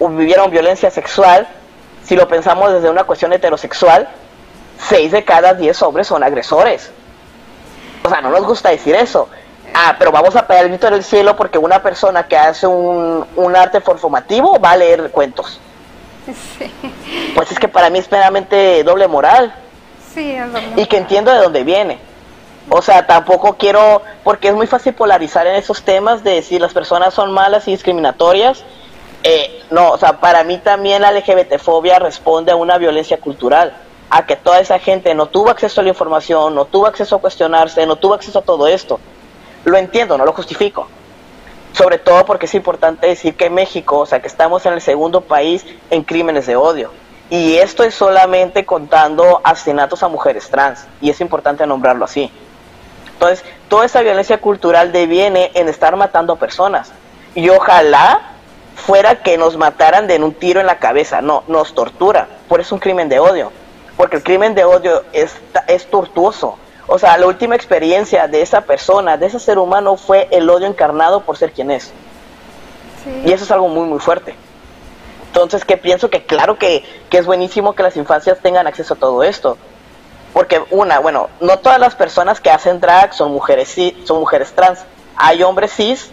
[0.00, 1.48] vivieron violencia sexual,
[2.04, 4.08] si lo pensamos desde una cuestión heterosexual,
[4.88, 6.90] 6 de cada 10 hombres son agresores.
[8.02, 9.28] O sea, no nos gusta decir eso.
[9.74, 12.66] Ah, pero vamos a pegar el grito en el cielo porque una persona que hace
[12.66, 15.60] un, un arte performativo va a leer cuentos.
[16.58, 16.70] Sí,
[17.34, 19.54] Pues es que para mí es meramente doble moral
[20.14, 20.70] sí, es verdad.
[20.76, 21.98] y que entiendo de dónde viene.
[22.70, 26.72] O sea, tampoco quiero, porque es muy fácil polarizar en esos temas de decir las
[26.72, 28.64] personas son malas y discriminatorias.
[29.22, 33.74] Eh, no, o sea, para mí también la LGBTfobia responde a una violencia cultural,
[34.08, 37.20] a que toda esa gente no tuvo acceso a la información, no tuvo acceso a
[37.20, 38.98] cuestionarse, no tuvo acceso a todo esto.
[39.64, 40.88] Lo entiendo, no lo justifico.
[41.72, 45.22] Sobre todo porque es importante decir que México, o sea, que estamos en el segundo
[45.22, 46.90] país en crímenes de odio.
[47.30, 50.86] Y esto es solamente contando asesinatos a mujeres trans.
[51.00, 52.30] Y es importante nombrarlo así.
[53.14, 56.92] Entonces, toda esa violencia cultural deviene en estar matando personas.
[57.34, 58.20] Y ojalá
[58.76, 61.22] fuera que nos mataran de un tiro en la cabeza.
[61.22, 62.28] No, nos tortura.
[62.48, 63.50] Por eso es un crimen de odio.
[63.96, 65.34] Porque el crimen de odio es,
[65.66, 66.58] es tortuoso.
[66.86, 70.66] O sea, la última experiencia de esa persona, de ese ser humano, fue el odio
[70.66, 71.92] encarnado por ser quien es.
[73.04, 73.22] Sí.
[73.26, 74.34] Y eso es algo muy, muy fuerte.
[75.26, 78.96] Entonces, que pienso que claro que, que es buenísimo que las infancias tengan acceso a
[78.98, 79.56] todo esto.
[80.32, 84.52] Porque una, bueno, no todas las personas que hacen drag son mujeres cis- son mujeres
[84.52, 84.80] trans.
[85.16, 86.10] Hay hombres cis.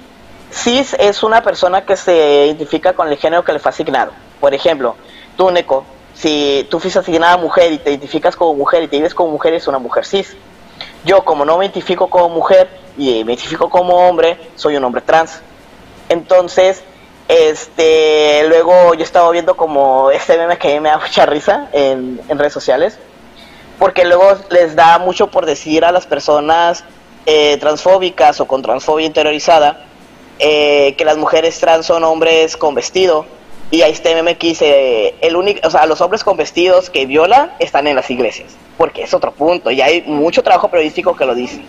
[0.51, 4.11] Cis es una persona que se identifica con el género que le fue asignado.
[4.39, 4.95] Por ejemplo,
[5.37, 9.13] tú, Neko, si tú fuiste asignada mujer y te identificas como mujer y te vives
[9.13, 10.35] como mujer, es una mujer cis.
[11.03, 15.01] Yo, como no me identifico como mujer y me identifico como hombre, soy un hombre
[15.01, 15.41] trans.
[16.09, 16.83] Entonces,
[17.27, 22.37] este, luego yo estaba viendo como este meme que me da mucha risa en, en
[22.37, 22.99] redes sociales,
[23.79, 26.83] porque luego les da mucho por decir a las personas
[27.25, 29.85] eh, transfóbicas o con transfobia interiorizada
[30.39, 33.25] eh, que las mujeres trans son hombres con vestido.
[33.69, 37.05] Y ahí este meme que dice, el único, o sea, los hombres con vestidos que
[37.05, 38.49] violan están en las iglesias,
[38.81, 41.61] porque es otro punto, y hay mucho trabajo periodístico que lo dice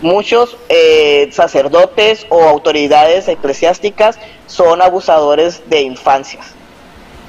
[0.00, 6.46] muchos eh, sacerdotes o autoridades eclesiásticas son abusadores de infancias.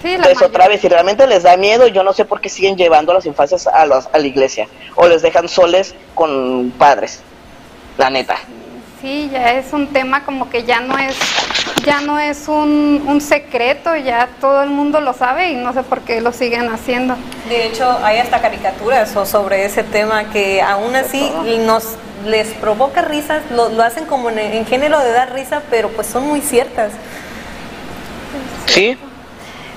[0.03, 2.77] Sí, Entonces, otra vez, si realmente les da miedo, yo no sé por qué siguen
[2.77, 7.21] llevando a las infancias a, a la iglesia o les dejan soles con padres.
[7.97, 8.38] La neta.
[9.01, 11.15] Sí, ya es un tema como que ya no es
[11.86, 15.83] ya no es un, un secreto, ya todo el mundo lo sabe y no sé
[15.83, 17.15] por qué lo siguen haciendo.
[17.47, 21.31] De hecho, hay hasta caricaturas o sobre ese tema que aún así
[21.65, 25.89] nos les provoca risas, lo, lo hacen como en, en género de dar risa, pero
[25.89, 26.91] pues son muy ciertas.
[28.65, 28.97] Sí,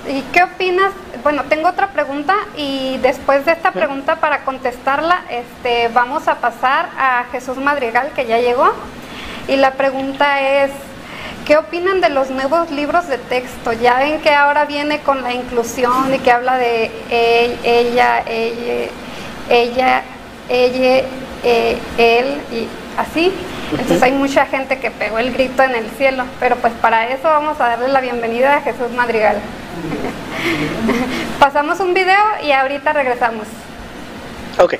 [0.08, 0.92] ¿Y qué opinas?
[1.22, 6.88] Bueno, tengo otra pregunta y después de esta pregunta para contestarla, este, vamos a pasar
[6.98, 8.72] a Jesús Madrigal que ya llegó.
[9.48, 10.70] Y la pregunta es,
[11.46, 13.72] ¿qué opinan de los nuevos libros de texto?
[13.72, 18.90] Ya ven que ahora viene con la inclusión y que habla de e- ella, ella,
[19.48, 20.02] ella,
[20.48, 21.04] ella,
[21.42, 23.32] eh, él y así.
[23.72, 27.24] Entonces hay mucha gente que pegó el grito en el cielo, pero pues para eso
[27.28, 29.38] vamos a darle la bienvenida a Jesús Madrigal.
[31.38, 33.46] Pasamos un video y ahorita regresamos.
[34.58, 34.74] ok.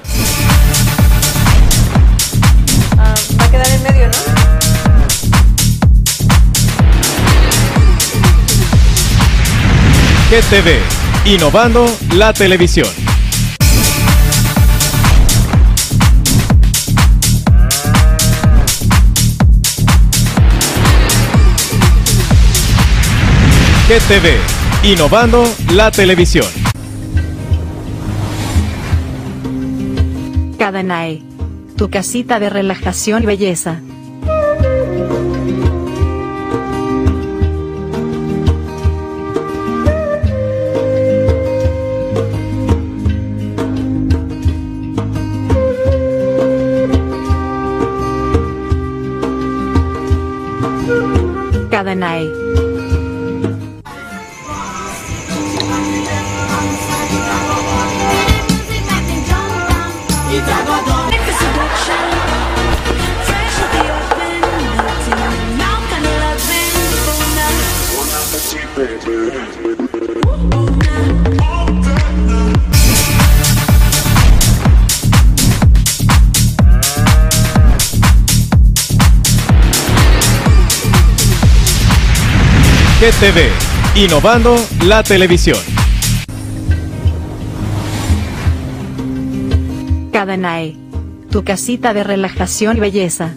[2.99, 4.30] Ah, va a quedar en medio, ¿no?
[10.31, 10.79] GTV,
[11.25, 12.87] innovando la televisión.
[23.89, 24.39] GTV,
[24.85, 26.47] innovando la televisión.
[30.57, 31.25] Cadanae.
[31.77, 33.81] Tu casita de relajación y belleza.
[52.01, 52.40] Cadanae.
[83.01, 83.49] GTV,
[83.95, 85.57] innovando la televisión.
[90.13, 90.77] Cadanae.
[91.31, 93.31] Tu casita de relajación y belleza.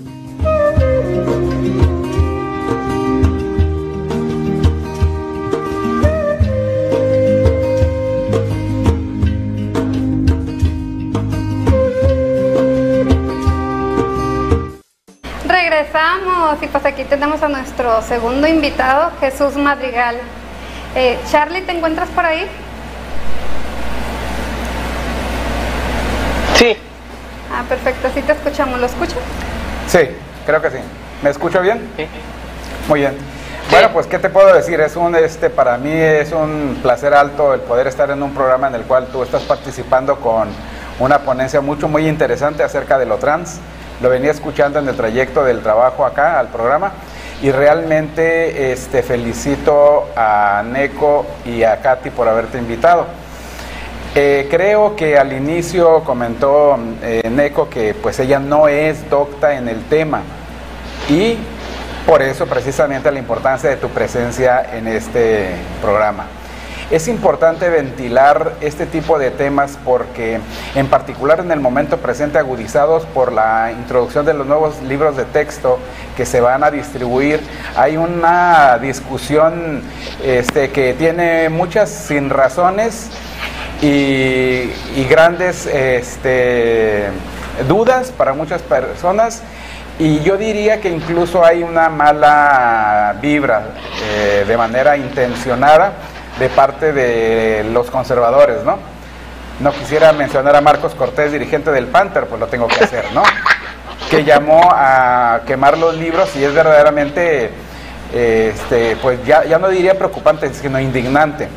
[15.69, 20.17] Regresamos y pues aquí tenemos a nuestro segundo invitado, Jesús Madrigal.
[20.93, 22.45] Eh, Charlie, ¿te encuentras por ahí?
[26.55, 26.75] Sí,
[27.49, 28.77] Ah, perfecto, sí te escuchamos.
[28.77, 29.15] ¿Lo escuchas?
[29.87, 29.99] Sí,
[30.45, 30.79] creo que sí.
[31.21, 31.89] ¿Me escucho bien?
[31.95, 32.07] sí.
[32.89, 33.15] Muy bien.
[33.71, 37.53] Bueno, pues qué te puedo decir, es un este para mí es un placer alto
[37.53, 40.49] el poder estar en un programa en el cual tú estás participando con
[40.99, 43.61] una ponencia mucho muy interesante acerca de lo trans.
[44.03, 46.91] Lo venía escuchando en el trayecto del trabajo acá al programa
[47.41, 53.05] y realmente este felicito a Neko y a Katy por haberte invitado.
[54.13, 59.69] Eh, creo que al inicio comentó eh, Neko que pues ella no es docta en
[59.69, 60.21] el tema
[61.07, 61.37] y
[62.05, 66.25] por eso precisamente la importancia de tu presencia en este programa.
[66.91, 70.39] Es importante ventilar este tipo de temas porque
[70.75, 75.25] en particular en el momento presente agudizados por la introducción de los nuevos libros de
[75.25, 75.79] texto
[76.15, 77.39] que se van a distribuir,
[77.75, 79.81] hay una discusión
[80.23, 83.09] este, que tiene muchas sin razones
[83.81, 84.69] y,
[85.09, 87.07] grandes este,
[87.67, 89.41] dudas para muchas personas.
[89.99, 93.61] Y yo diría que incluso hay una mala vibra
[94.01, 95.93] eh, de manera intencionada
[96.39, 98.77] de parte de los conservadores, ¿no?
[99.59, 103.23] No quisiera mencionar a Marcos Cortés, dirigente del Panther, pues lo tengo que hacer, ¿no?
[104.09, 107.49] Que llamó a quemar los libros y es verdaderamente,
[108.13, 111.47] este, pues ya, ya no diría preocupante, sino indignante.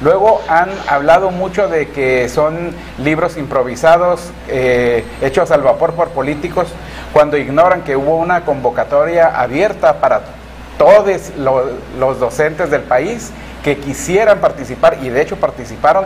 [0.00, 6.68] Luego han hablado mucho de que son libros improvisados, eh, hechos al vapor por políticos,
[7.12, 10.20] cuando ignoran que hubo una convocatoria abierta para
[10.78, 13.30] todos lo- los docentes del país
[13.66, 16.04] que quisieran participar y de hecho participaron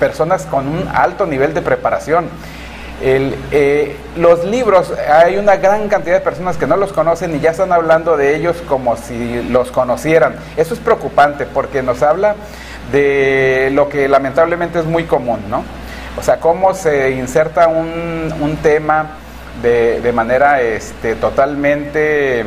[0.00, 2.28] personas con un alto nivel de preparación.
[3.00, 7.52] Eh, los libros, hay una gran cantidad de personas que no los conocen y ya
[7.52, 10.34] están hablando de ellos como si los conocieran.
[10.56, 12.34] Eso es preocupante porque nos habla
[12.90, 15.62] de lo que lamentablemente es muy común, ¿no?
[16.18, 19.10] O sea, cómo se inserta un, un tema
[19.62, 22.44] de, de manera este, totalmente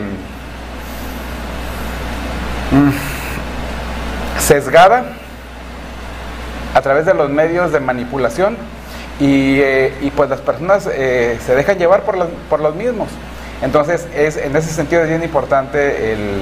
[4.50, 5.04] sesgada
[6.74, 8.58] a través de los medios de manipulación
[9.20, 13.10] y, eh, pues las personas eh, se dejan llevar por los, por los mismos.
[13.62, 16.42] Entonces, es, en ese sentido es bien importante el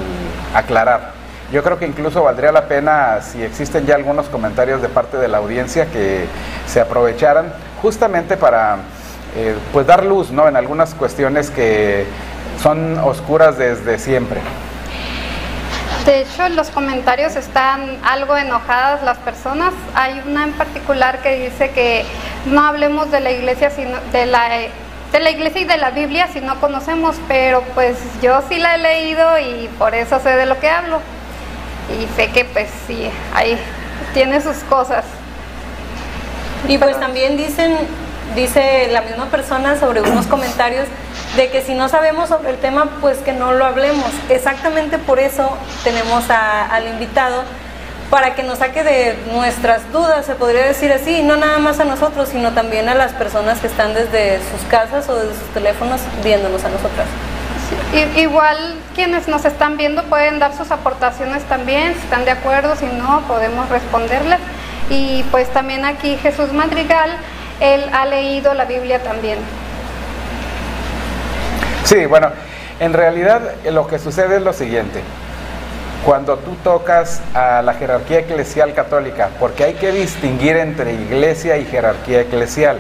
[0.55, 1.12] aclarar.
[1.51, 5.28] Yo creo que incluso valdría la pena si existen ya algunos comentarios de parte de
[5.28, 6.28] la audiencia que
[6.66, 7.51] se aprovecharan
[7.82, 8.78] justamente para
[9.36, 10.47] eh, pues dar luz ¿no?
[10.47, 12.05] en algunas cuestiones que
[12.64, 14.39] son oscuras desde siempre.
[16.08, 19.74] De hecho, en los comentarios están algo enojadas las personas.
[19.93, 22.05] Hay una en particular que dice que
[22.45, 24.47] no hablemos de la iglesia, sino de la
[25.12, 28.76] de la iglesia y de la Biblia si no conocemos, pero pues yo sí la
[28.76, 31.01] he leído y por eso sé de lo que hablo.
[31.99, 33.60] Y sé que pues sí, ahí
[34.14, 35.03] tiene sus cosas.
[36.70, 37.76] Y pues también dicen,
[38.36, 40.88] dice la misma persona sobre unos comentarios
[41.36, 44.12] de que si no sabemos sobre el tema, pues que no lo hablemos.
[44.30, 45.50] Exactamente por eso
[45.84, 47.44] tenemos al invitado
[48.10, 51.86] para que nos saque de nuestras dudas, se podría decir así, no nada más a
[51.86, 56.02] nosotros, sino también a las personas que están desde sus casas o desde sus teléfonos
[56.24, 57.08] viéndonos a nosotras.
[58.16, 62.86] igual quienes nos están viendo pueden dar sus aportaciones también, si están de acuerdo, si
[62.86, 64.40] no, podemos responderles.
[64.90, 67.12] Y pues también aquí Jesús Madrigal,
[67.60, 69.39] él ha leído la Biblia también.
[71.84, 72.32] Sí, bueno,
[72.80, 73.41] en realidad
[73.72, 75.01] lo que sucede es lo siguiente
[76.05, 81.66] cuando tú tocas a la jerarquía eclesial católica, porque hay que distinguir entre iglesia y
[81.66, 82.80] jerarquía eclesial.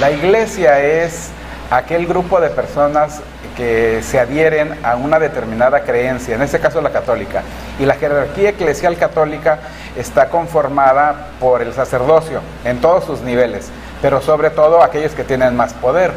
[0.00, 1.30] La iglesia es
[1.70, 3.22] aquel grupo de personas
[3.56, 7.42] que se adhieren a una determinada creencia, en este caso la católica.
[7.78, 9.60] Y la jerarquía eclesial católica
[9.96, 13.70] está conformada por el sacerdocio en todos sus niveles,
[14.00, 16.12] pero sobre todo aquellos que tienen más poder,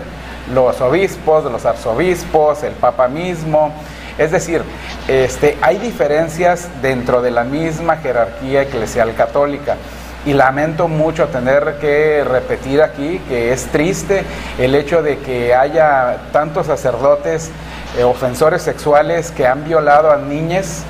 [0.54, 3.74] los obispos, los arzobispos, el papa mismo,
[4.18, 4.62] es decir,
[5.08, 9.78] este, hay diferencias dentro de la misma jerarquía eclesial católica.
[10.24, 14.24] Y lamento mucho tener que repetir aquí que es triste
[14.60, 17.50] el hecho de que haya tantos sacerdotes
[17.98, 20.84] eh, ofensores sexuales que han violado a niñas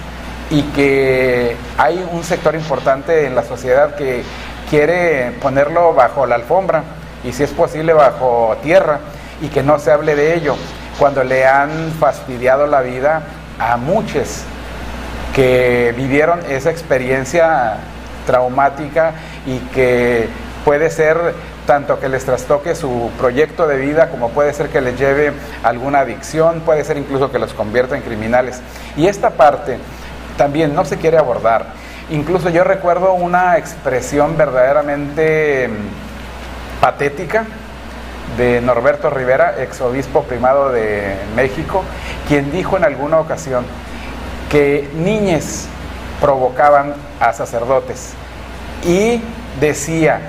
[0.50, 4.24] y que hay un sector importante en la sociedad que
[4.72, 6.84] quiere ponerlo bajo la alfombra
[7.26, 9.00] y si es posible bajo tierra
[9.42, 10.56] y que no se hable de ello
[10.98, 13.22] cuando le han fastidiado la vida
[13.60, 14.44] a muchos
[15.36, 17.80] que vivieron esa experiencia
[18.26, 19.12] traumática
[19.46, 20.30] y que
[20.64, 21.36] puede ser
[21.68, 26.00] tanto que les trastoque su proyecto de vida como puede ser que les lleve alguna
[26.00, 28.62] adicción, puede ser incluso que los convierta en criminales.
[28.96, 29.80] Y esta parte
[30.38, 31.91] también no se quiere abordar.
[32.12, 37.46] Incluso yo recuerdo una expresión verdaderamente mm, patética
[38.38, 41.86] de Norberto Rivera, ex obispo primado de México,
[42.28, 43.66] quien dijo en alguna ocasión
[44.50, 45.70] que niñes
[46.20, 48.12] provocaban a sacerdotes
[48.86, 49.22] y
[49.62, 50.20] decía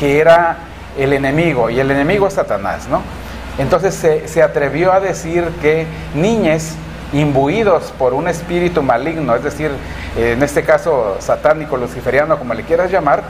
[0.00, 0.56] que era
[0.98, 3.00] el enemigo, y el enemigo es Satanás, ¿no?
[3.58, 6.74] Entonces se, se atrevió a decir que niñes
[7.12, 9.70] imbuidos por un espíritu maligno, es decir,
[10.16, 13.22] en este caso satánico, luciferiano, como le quieras llamar,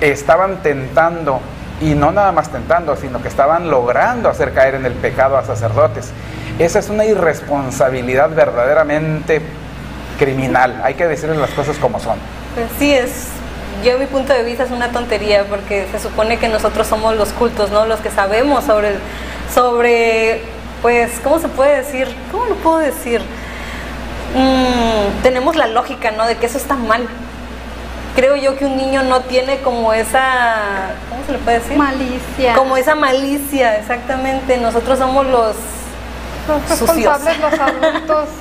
[0.00, 1.40] estaban tentando
[1.80, 5.44] y no nada más tentando, sino que estaban logrando hacer caer en el pecado a
[5.44, 6.12] sacerdotes.
[6.58, 9.42] Esa es una irresponsabilidad verdaderamente
[10.18, 12.16] criminal, hay que decirles las cosas como son.
[12.54, 13.26] Pues sí, es,
[13.84, 17.30] yo mi punto de vista es una tontería porque se supone que nosotros somos los
[17.30, 17.84] cultos, ¿no?
[17.86, 18.92] Los que sabemos sobre,
[19.52, 20.53] sobre
[20.84, 22.14] pues, ¿cómo se puede decir?
[22.30, 23.22] ¿Cómo lo puedo decir?
[24.34, 26.26] Mm, tenemos la lógica, ¿no?
[26.26, 27.08] De que eso está mal,
[28.14, 31.78] creo yo que un niño no tiene como esa, ¿cómo se le puede decir?
[31.78, 32.52] Malicia.
[32.54, 34.58] Como esa malicia, exactamente.
[34.58, 35.56] Nosotros somos los,
[36.48, 38.28] los responsables, los adultos.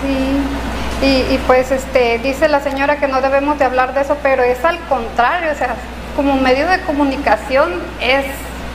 [0.00, 1.04] Sí.
[1.04, 4.44] Y, y, pues este dice la señora que no debemos de hablar de eso, pero
[4.44, 5.74] es al contrario, o sea,
[6.16, 8.24] como medio de comunicación es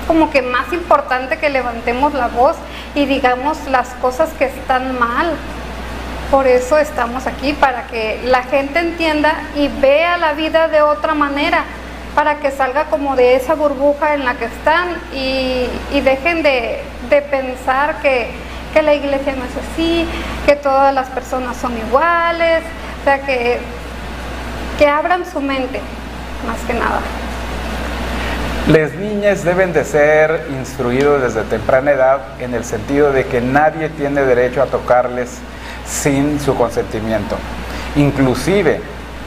[0.03, 2.55] como que más importante que levantemos la voz
[2.95, 5.33] y digamos las cosas que están mal.
[6.31, 11.13] Por eso estamos aquí, para que la gente entienda y vea la vida de otra
[11.13, 11.63] manera,
[12.15, 15.67] para que salga como de esa burbuja en la que están y,
[16.01, 16.83] dejen de,
[17.29, 18.31] pensar que,
[18.81, 20.07] la iglesia no es así,
[20.47, 22.63] que todas las personas son iguales,
[23.01, 23.59] o sea, que,
[24.79, 25.79] que abran su mente,
[26.47, 27.01] más que nada.
[28.67, 33.89] Las niñas deben de ser instruidos desde temprana edad en el sentido de que nadie
[33.89, 35.39] tiene derecho a tocarles
[35.85, 37.35] sin su consentimiento.
[37.97, 38.79] Inclusive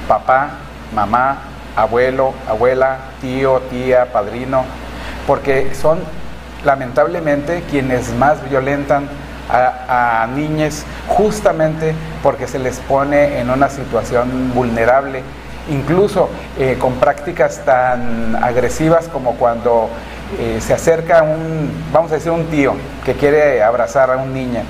[0.08, 0.52] papá,
[0.94, 1.42] mamá,
[1.76, 4.64] abuelo, abuela, tío, tía, padrino,
[5.26, 5.98] porque son
[6.64, 9.06] lamentablemente quienes más violentan
[9.50, 15.22] a, a niñas justamente porque se les pone en una situación vulnerable,
[15.68, 19.88] incluso eh, con prácticas tan agresivas como cuando
[20.38, 24.62] eh, se acerca un, vamos a decir, un tío que quiere abrazar a un niño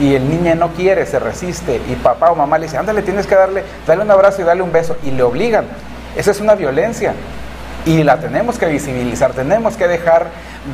[0.00, 3.26] y el niño no quiere, se resiste y papá o mamá le dice, ándale, tienes
[3.26, 5.64] que darle, darle un abrazo y darle un beso y le obligan.
[6.16, 7.14] Esa es una violencia
[7.86, 10.26] y la tenemos que visibilizar, tenemos que dejar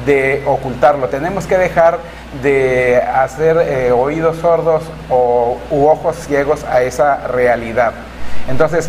[0.07, 1.99] de ocultarlo, tenemos que dejar
[2.43, 7.93] de hacer eh, oídos sordos o, u ojos ciegos a esa realidad.
[8.49, 8.89] Entonces,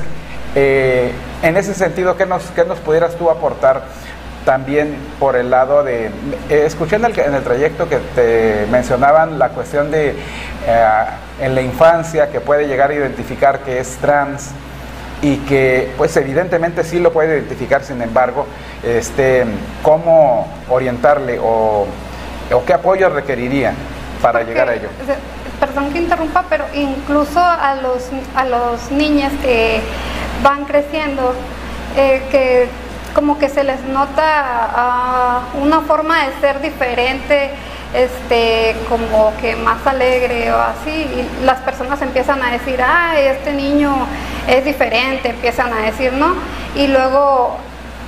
[0.56, 3.84] eh, en ese sentido, ¿qué nos, ¿qué nos pudieras tú aportar
[4.46, 6.08] también por el lado de...
[6.50, 10.10] Eh, escuché en el, en el, trayecto que te mencionaban la cuestión de
[10.68, 11.06] eh,
[11.42, 14.52] en la infancia que puede llegar a identificar que es trans
[15.22, 18.46] y que pues evidentemente sí lo puede identificar, sin embargo,
[18.84, 19.46] este,
[19.82, 21.88] cómo orientarle o,
[22.52, 23.74] o qué apoyo requeriría
[24.22, 24.90] para Porque, llegar a ello.
[25.60, 29.82] Perdón que interrumpa, pero incluso a los, a los niños que
[30.44, 31.34] van creciendo,
[31.96, 32.68] eh, que
[33.16, 37.52] como que se les nota uh, una forma de ser diferente,
[37.94, 43.54] este, como que más alegre o así, y las personas empiezan a decir, ah, este
[43.54, 43.96] niño
[44.48, 46.34] es diferente, empiezan a decir, ¿no?
[46.76, 47.58] Y luego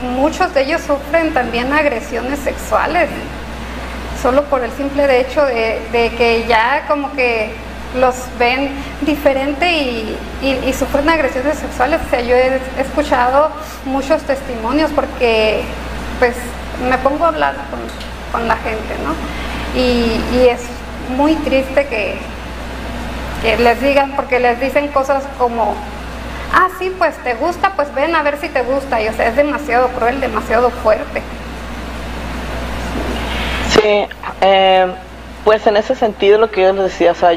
[0.01, 3.09] muchos de ellos sufren también agresiones sexuales,
[4.21, 7.53] solo por el simple hecho de que ya como que
[7.99, 8.71] los ven
[9.01, 11.99] diferente y, sufren agresiones sexuales.
[12.05, 13.51] O sea, yo he escuchado
[13.85, 15.61] muchos testimonios porque
[16.19, 16.35] pues
[16.89, 17.55] me pongo a hablar
[18.31, 19.79] con, la gente, ¿no?
[19.79, 20.61] Y, y, es
[21.15, 22.17] muy triste que,
[23.41, 25.73] que les digan, porque les dicen cosas como,
[26.53, 29.01] ah, sí, pues te gusta, pues ven a ver si te gusta.
[29.01, 31.21] Y o sea, es demasiado cruel, demasiado fuerte.
[33.69, 34.07] Sí,
[34.41, 34.87] eh,
[35.43, 37.33] pues en ese sentido lo que yo les decía, o sea,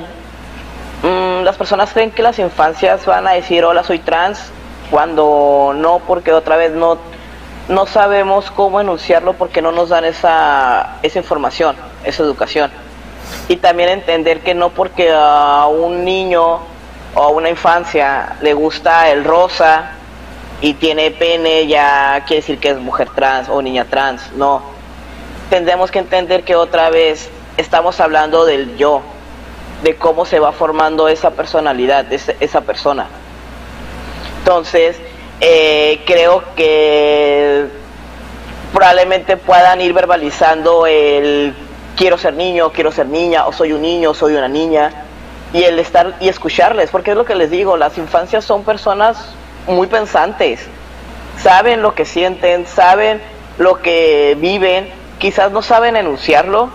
[1.03, 4.51] Mm, las personas creen que las infancias van a decir hola soy trans
[4.91, 6.99] cuando no porque otra vez no
[7.69, 12.71] no sabemos cómo enunciarlo porque no nos dan esa, esa información, esa educación.
[13.47, 16.61] Y también entender que no porque a un niño
[17.15, 19.91] o a una infancia le gusta el rosa
[20.61, 24.63] y tiene pene ya quiere decir que es mujer trans o niña trans, no.
[25.51, 29.03] Tendremos que entender que otra vez estamos hablando del yo,
[29.83, 33.09] de cómo se va formando esa personalidad, esa, esa persona.
[34.39, 34.97] Entonces,
[35.41, 37.66] eh, creo que
[38.72, 41.55] probablemente puedan ir verbalizando el
[41.97, 45.05] quiero ser niño, quiero ser niña, o soy un niño, soy una niña,
[45.53, 49.35] y el estar y escucharles, porque es lo que les digo, las infancias son personas
[49.66, 50.61] muy pensantes,
[51.43, 53.20] saben lo que sienten, saben
[53.59, 56.70] lo que viven, quizás no saben enunciarlo,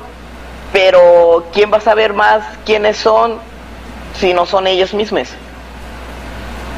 [0.73, 3.37] pero ¿quién va a saber más quiénes son
[4.19, 5.29] si no son ellos mismos?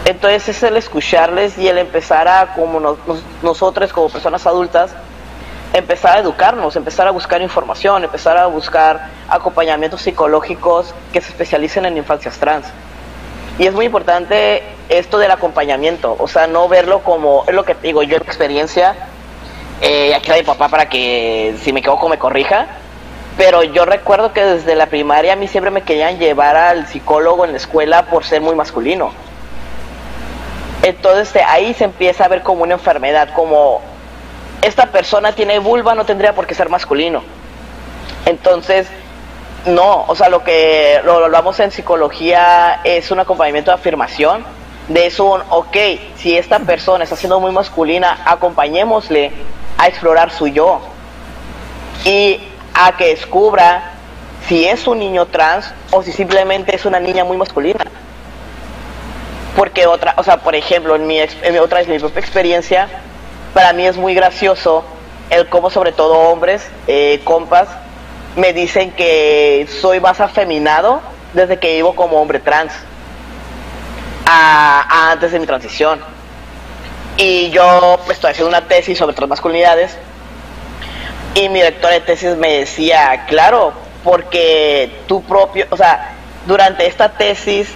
[0.03, 2.97] Entonces es el escucharles y el empezar a, como nos,
[3.41, 4.91] nosotros como personas adultas,
[5.73, 11.85] empezar a educarnos, empezar a buscar información, empezar a buscar acompañamientos psicológicos que se especialicen
[11.85, 12.67] en infancias trans.
[13.57, 17.75] Y es muy importante esto del acompañamiento, o sea, no verlo como, es lo que
[17.81, 18.95] digo yo en experiencia,
[19.81, 22.67] eh, aquí está mi papá para que si me equivoco me corrija,
[23.37, 27.43] pero yo recuerdo que desde la primaria a mí siempre me querían llevar al psicólogo
[27.45, 29.11] en la escuela por ser muy masculino.
[30.83, 33.81] Entonces ahí se empieza a ver como una enfermedad, como
[34.61, 37.23] esta persona tiene vulva, no tendría por qué ser masculino.
[38.25, 38.87] Entonces,
[39.65, 44.45] no, o sea, lo que lo, lo hablamos en psicología es un acompañamiento de afirmación,
[44.87, 45.75] de eso, un, ok,
[46.15, 49.31] si esta persona está siendo muy masculina, acompañémosle
[49.77, 50.81] a explorar su yo.
[52.05, 52.39] Y
[52.75, 53.93] a que descubra
[54.47, 57.83] si es un niño trans o si simplemente es una niña muy masculina.
[59.55, 61.19] Porque otra, o sea, por ejemplo, en mi,
[61.51, 62.89] mi otra en mi propia experiencia,
[63.53, 64.83] para mí es muy gracioso
[65.29, 67.69] el cómo sobre todo hombres, eh, compas,
[68.35, 71.01] me dicen que soy más afeminado
[71.33, 72.73] desde que vivo como hombre trans,
[74.25, 76.01] antes de mi transición.
[77.17, 79.97] Y yo estoy haciendo una tesis sobre transmasculinidades
[81.35, 83.73] y mi director de tesis me decía, claro,
[84.03, 86.13] porque tú propio, o sea,
[86.45, 87.69] durante esta tesis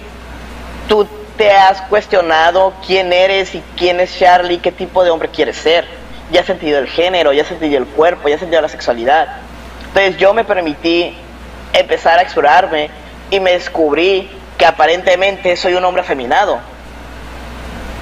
[0.88, 1.06] tú
[1.36, 5.86] te has cuestionado quién eres y quién es Charlie, qué tipo de hombre quieres ser.
[6.32, 9.28] Ya has sentido el género, ya has sentido el cuerpo, ya has sentido la sexualidad.
[9.88, 11.14] Entonces yo me permití
[11.74, 12.90] empezar a explorarme
[13.30, 16.60] y me descubrí que aparentemente soy un hombre afeminado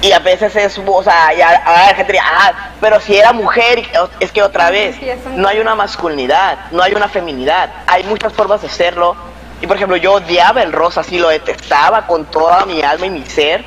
[0.01, 3.33] y a veces es, o sea, ya, a la gente diría, ah, pero si era
[3.33, 3.83] mujer,
[4.19, 4.95] es que otra vez,
[5.35, 9.15] no hay una masculinidad, no hay una feminidad, hay muchas formas de serlo
[9.61, 13.09] Y por ejemplo, yo odiaba el rosa, así lo detestaba con toda mi alma y
[13.09, 13.65] mi ser,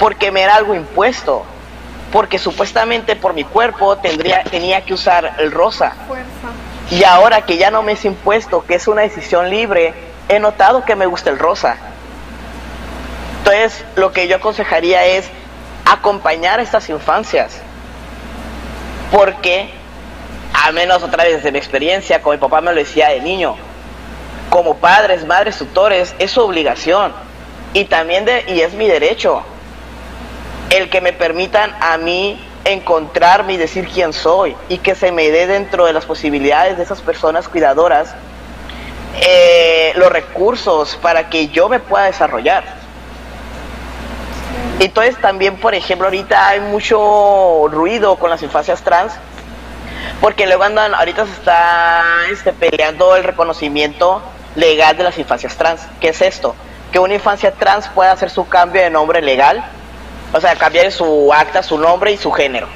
[0.00, 1.44] porque me era algo impuesto.
[2.10, 5.94] Porque supuestamente por mi cuerpo tendría, tenía que usar el rosa.
[6.90, 9.94] Y ahora que ya no me es impuesto, que es una decisión libre,
[10.28, 11.76] he notado que me gusta el rosa.
[13.38, 15.30] Entonces, lo que yo aconsejaría es
[15.92, 17.60] acompañar a estas infancias.
[19.10, 19.70] Porque,
[20.52, 23.56] a menos otra vez desde mi experiencia, como mi papá me lo decía de niño,
[24.48, 27.12] como padres, madres, tutores, es su obligación.
[27.74, 29.42] Y también de, y es mi derecho.
[30.70, 35.30] El que me permitan a mí encontrarme y decir quién soy y que se me
[35.30, 38.14] dé dentro de las posibilidades de esas personas cuidadoras
[39.20, 42.81] eh, los recursos para que yo me pueda desarrollar.
[44.84, 49.12] Entonces también, por ejemplo, ahorita hay mucho ruido con las infancias trans,
[50.20, 54.22] porque luego andan, ahorita se está este, peleando el reconocimiento
[54.56, 55.82] legal de las infancias trans.
[56.00, 56.56] ¿Qué es esto?
[56.90, 59.64] Que una infancia trans pueda hacer su cambio de nombre legal
[60.32, 62.68] o sea, cambiar su acta, su nombre y su género.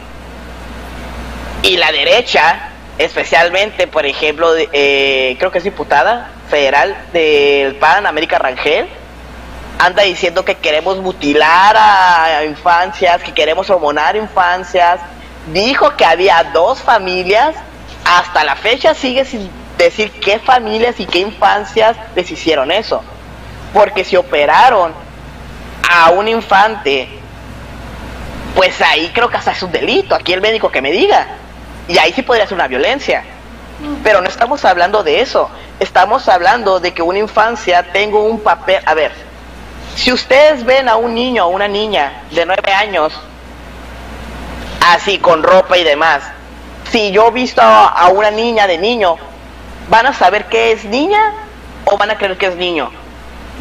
[1.63, 8.39] Y la derecha, especialmente, por ejemplo, eh, creo que es diputada federal del PAN, América
[8.39, 8.89] Rangel,
[9.79, 15.01] anda diciendo que queremos mutilar a infancias, que queremos hormonar infancias.
[15.53, 17.55] Dijo que había dos familias,
[18.05, 23.03] hasta la fecha sigue sin decir qué familias y qué infancias les hicieron eso.
[23.73, 24.93] Porque si operaron
[25.89, 27.09] a un infante
[28.57, 30.15] pues ahí creo que hasta es un delito.
[30.15, 31.27] Aquí el médico que me diga.
[31.87, 33.23] Y ahí sí podría ser una violencia.
[34.03, 35.51] Pero no estamos hablando de eso.
[35.79, 38.81] Estamos hablando de que una infancia tenga un papel.
[38.87, 39.13] A ver,
[39.97, 43.13] si ustedes ven a un niño o una niña de nueve años,
[44.81, 46.23] así con ropa y demás,
[46.93, 49.17] si yo he visto a una niña de niño,
[49.89, 51.33] ¿van a saber que es niña
[51.87, 52.91] o van a creer que es niño?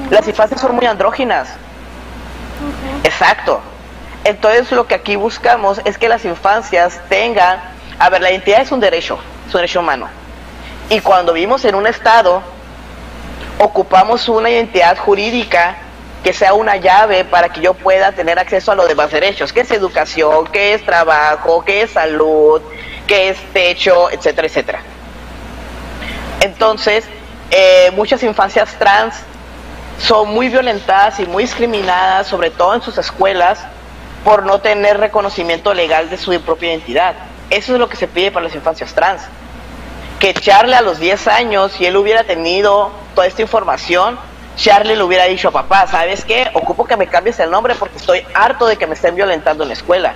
[0.10, 1.50] Las infancias son muy andróginas.
[3.04, 3.62] Exacto.
[4.24, 7.60] Entonces lo que aquí buscamos es que las infancias tengan,
[7.98, 10.08] a ver, la identidad es un derecho, es un derecho humano.
[10.90, 12.42] Y cuando vivimos en un estado,
[13.60, 15.78] ocupamos una identidad jurídica
[16.26, 19.60] que sea una llave para que yo pueda tener acceso a los demás derechos, que
[19.60, 22.64] es educación, que es trabajo, que es salud,
[23.06, 24.80] que es techo, etcétera, etcétera.
[26.42, 27.06] Entonces,
[27.52, 29.14] eh, muchas infancias trans
[30.00, 33.60] son muy violentadas y muy discriminadas, sobre todo en sus escuelas,
[34.24, 37.14] por no tener reconocimiento legal de su propia identidad.
[37.52, 39.22] Eso es lo que se pide para las infancias trans.
[40.20, 44.18] Que Charlie a los 10 años, si él hubiera tenido toda esta información,
[44.56, 46.50] Charlie le hubiera dicho a papá, ¿sabes qué?
[46.54, 49.70] Ocupo que me cambies el nombre porque estoy harto de que me estén violentando en
[49.70, 50.16] la escuela.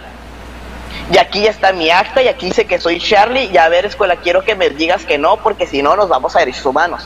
[1.11, 3.85] Y aquí ya está mi acta y aquí dice que soy Charlie y a ver
[3.85, 7.05] escuela, quiero que me digas que no porque si no nos vamos a derechos humanos.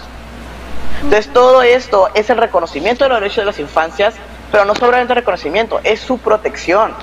[1.02, 4.16] Entonces todo esto es el reconocimiento de los derechos de las infancias
[4.54, 6.94] pero no solamente reconocimiento, es su protección.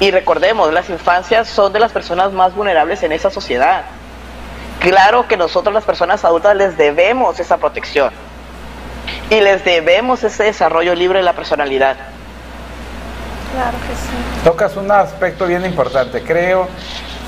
[0.00, 3.86] Y recordemos, las infancias son de las personas más vulnerables en esa sociedad.
[4.78, 8.12] Claro que nosotros las personas adultas les debemos esa protección
[9.30, 11.96] y les debemos ese desarrollo libre de la personalidad.
[13.54, 14.44] Claro que sí.
[14.44, 16.68] Tocas un aspecto bien importante, creo.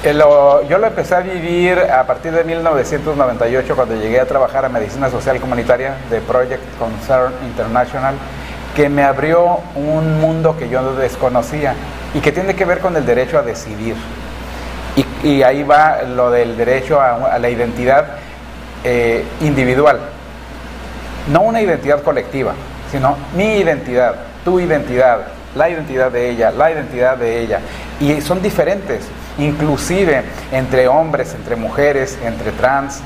[0.02, 4.64] Eh, lo, yo lo empecé a vivir a partir de 1998 cuando llegué a trabajar
[4.64, 8.14] a Medicina Social Comunitaria de Project Concern International
[8.74, 11.74] que me abrió un mundo que yo desconocía
[12.14, 13.96] y que tiene que ver con el derecho a decidir.
[15.22, 18.06] Y, ahí va lo del derecho a, la identidad
[18.84, 20.00] eh, individual.
[21.28, 22.54] No una identidad colectiva,
[22.90, 24.14] sino mi identidad,
[24.44, 27.60] tu identidad, la identidad de ella, la identidad de ella.
[28.00, 29.04] Y son diferentes,
[29.38, 33.00] inclusive entre hombres, entre mujeres, entre trans.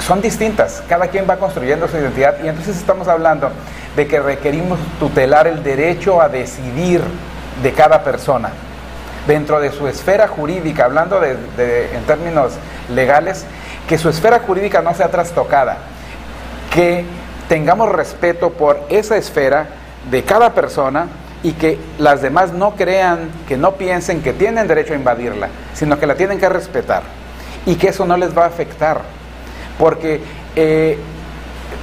[0.00, 3.50] Son distintas, cada quien va construyendo su identidad y entonces estamos hablando
[3.96, 7.02] de que requerimos tutelar el derecho a decidir
[7.62, 8.50] de cada persona.
[9.26, 11.36] Dentro de su esfera jurídica, hablando de,
[11.94, 12.52] en términos
[12.88, 13.44] legales,
[13.86, 15.76] que su esfera jurídica no sea trastocada,
[16.72, 17.04] que
[17.50, 19.66] tengamos respeto por esa esfera
[20.08, 21.08] de cada persona
[21.42, 25.98] y que las demás no crean, que no piensen que tienen derecho a invadirla, sino
[25.98, 27.02] que la tienen que respetar
[27.66, 29.00] y que eso no les va a afectar.
[29.80, 30.20] Porque
[30.54, 30.96] eh,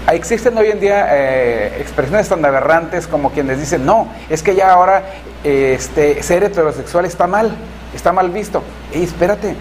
[0.10, 4.72] Existen hoy en día eh, expresiones tan aberrantes como quienes dicen, no, es que ya
[4.72, 5.04] ahora
[5.44, 7.52] este, ser heterosexual está mal,
[7.94, 8.64] está mal visto.
[8.94, 9.54] Ey, espérate.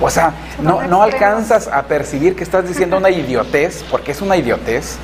[0.00, 0.32] O sea,
[0.62, 4.96] no, no alcanzas a percibir que estás diciendo una idiotez, porque es una idiotez.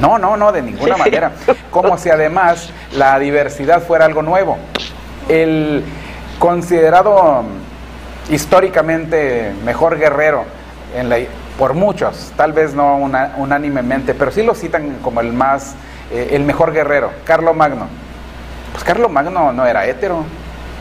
[0.00, 1.32] No, no, no, de ninguna manera.
[1.70, 4.58] Como si además la diversidad fuera algo nuevo.
[5.28, 5.84] El
[6.38, 7.44] considerado
[8.30, 10.44] históricamente mejor guerrero
[10.94, 11.18] en la
[11.58, 15.74] por muchos, tal vez no una, unánimemente, pero sí lo citan como el más,
[16.12, 17.88] eh, el mejor guerrero, Carlo Magno.
[18.70, 20.22] Pues Carlo Magno no era hétero,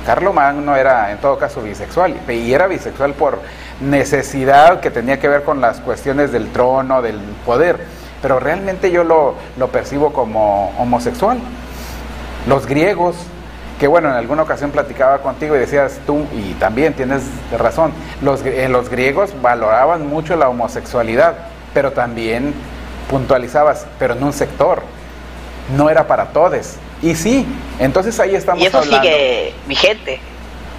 [0.06, 3.40] Carlo Magno era en todo caso bisexual, y era bisexual por
[3.82, 7.80] necesidad que tenía que ver con las cuestiones del trono, del poder,
[8.22, 11.40] pero realmente yo lo, lo percibo como homosexual.
[12.48, 13.16] Los griegos,
[13.80, 17.24] que bueno, en alguna ocasión platicaba contigo y decías tú, y también tienes
[17.58, 17.92] razón,
[18.22, 21.36] los, eh, los griegos valoraban mucho la homosexualidad,
[21.74, 22.54] pero también
[23.10, 24.82] puntualizabas, pero en un sector,
[25.76, 26.76] no era para todos.
[27.02, 27.46] Y sí,
[27.80, 29.02] entonces ahí estamos Y eso hablando.
[29.04, 30.20] sigue vigente.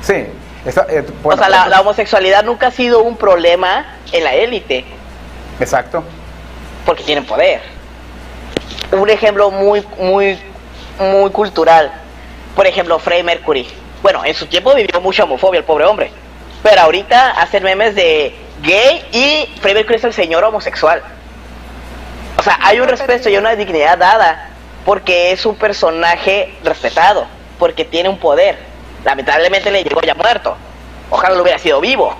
[0.02, 0.26] Sí.
[0.64, 4.84] está- eh, o sea, la homosexualidad nunca ha sido un problema en la élite,
[5.60, 6.02] Exacto.
[6.88, 7.60] Porque tienen poder.
[8.92, 10.38] Un ejemplo muy, muy,
[10.98, 11.92] muy cultural.
[12.56, 13.68] Por ejemplo, Freddie Mercury.
[14.02, 16.10] Bueno, en su tiempo vivió mucha homofobia el pobre hombre.
[16.62, 21.02] Pero ahorita hacen memes de gay y Freddie Mercury es el señor homosexual.
[22.38, 24.48] O sea, hay un respeto y una dignidad dada
[24.86, 27.26] porque es un personaje respetado,
[27.58, 28.56] porque tiene un poder.
[29.04, 30.56] Lamentablemente le llegó ya muerto.
[31.10, 32.16] Ojalá lo hubiera sido vivo.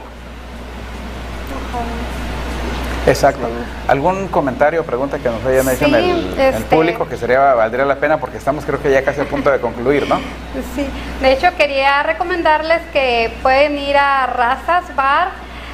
[3.09, 3.49] Exacto.
[3.87, 7.55] ¿Algún comentario o pregunta que nos hayan hecho en Sí, el este- público que sería
[7.55, 10.17] valdría la pena porque estamos creo que ya casi a punto de concluir, ¿no?
[10.75, 10.87] Sí,
[11.21, 15.29] de hecho quería recomendarles que pueden ir a Razas Bar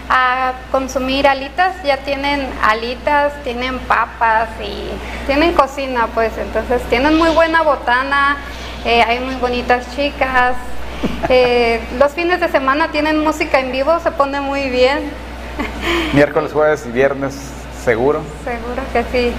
[0.09, 4.91] a consumir alitas, ya tienen alitas, tienen papas y
[5.27, 8.37] tienen cocina, pues entonces tienen muy buena botana,
[8.85, 10.57] eh, hay muy bonitas chicas,
[11.31, 15.11] eh, los fines de semana tienen música en vivo, se pone muy bien.
[16.13, 17.35] Miércoles, jueves y viernes
[17.85, 18.23] seguro.
[18.45, 19.33] Seguro que sí.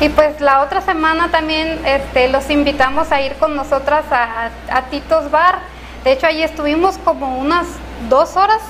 [0.00, 4.82] Y pues la otra semana también este, los invitamos a ir con nosotras a, a
[4.90, 5.58] Tito's Bar.
[6.04, 7.66] De hecho, ahí estuvimos como unas
[8.08, 8.62] dos horas,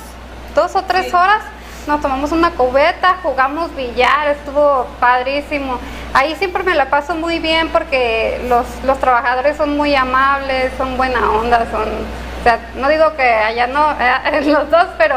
[0.55, 1.43] dos o tres horas.
[1.87, 5.79] Nos tomamos una cubeta, jugamos billar, estuvo padrísimo.
[6.13, 10.97] Ahí siempre me la paso muy bien porque los, los trabajadores son muy amables, son
[10.97, 11.89] buena onda, son...
[12.41, 15.17] O sea, no digo que allá no, eh, los dos, pero,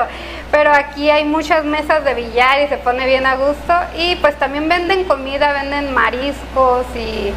[0.52, 3.74] pero aquí hay muchas mesas de billar y se pone bien a gusto.
[3.98, 7.32] Y pues también venden comida, venden mariscos y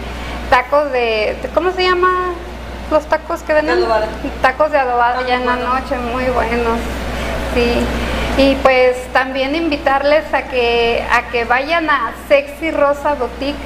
[0.51, 2.35] tacos de, ¿cómo se llama?
[2.91, 3.85] Los tacos que venden.
[4.43, 6.79] Tacos de adobada ya en la noche, muy buenos.
[7.55, 7.87] Sí.
[8.39, 13.57] Y pues también invitarles a que, a que vayan a Sexy Rosa Boutique.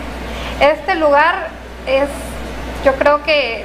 [0.61, 1.49] Este lugar
[1.87, 2.09] es,
[2.85, 3.64] yo creo que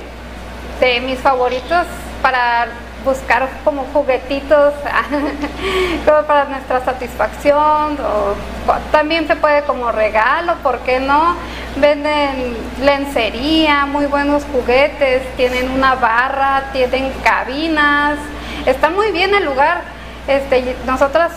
[0.80, 1.86] de mis favoritos
[2.26, 2.69] para
[3.03, 4.73] buscar como juguetitos
[6.05, 8.34] como para nuestra satisfacción o
[8.91, 11.36] también se puede como regalo, ¿por qué no?
[11.76, 18.17] Venden lencería, muy buenos juguetes, tienen una barra, tienen cabinas,
[18.65, 19.94] está muy bien el lugar.
[20.28, 21.32] Este, nosotras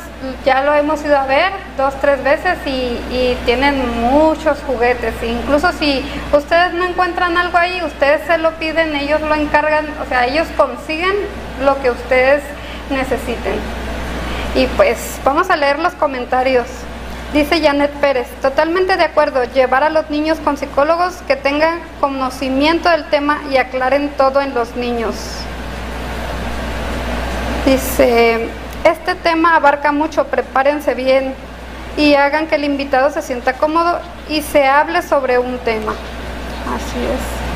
[0.47, 5.15] ya lo hemos ido a ver dos, tres veces y, y tienen muchos juguetes.
[5.23, 10.09] Incluso si ustedes no encuentran algo ahí, ustedes se lo piden, ellos lo encargan, o
[10.09, 11.15] sea, ellos consiguen
[11.63, 12.43] lo que ustedes
[12.91, 13.57] necesiten.
[14.55, 16.67] Y pues vamos a leer los comentarios.
[17.35, 22.89] Dice Janet Pérez, totalmente de acuerdo, llevar a los niños con psicólogos que tengan conocimiento
[22.89, 25.15] del tema y aclaren todo en los niños.
[27.67, 28.49] Dice,
[28.91, 31.35] este tema abarca mucho, prepárense bien
[31.97, 35.93] y hagan que el invitado se sienta cómodo y se hable sobre un tema.
[36.75, 37.49] Así es.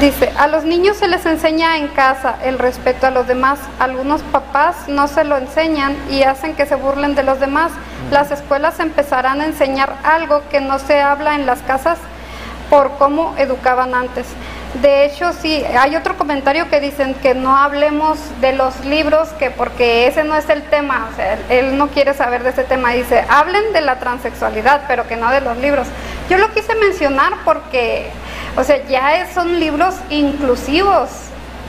[0.00, 3.60] Dice, a los niños se les enseña en casa el respeto a los demás.
[3.78, 7.70] Algunos papás no se lo enseñan y hacen que se burlen de los demás.
[8.10, 11.98] Las escuelas empezarán a enseñar algo que no se habla en las casas
[12.68, 14.26] por cómo educaban antes.
[14.82, 19.50] De hecho, sí, hay otro comentario que dicen que no hablemos de los libros, que
[19.50, 22.90] porque ese no es el tema, o sea, él no quiere saber de ese tema.
[22.90, 25.86] Dice, hablen de la transexualidad, pero que no de los libros.
[26.28, 28.10] Yo lo quise mencionar porque,
[28.56, 31.08] o sea, ya son libros inclusivos,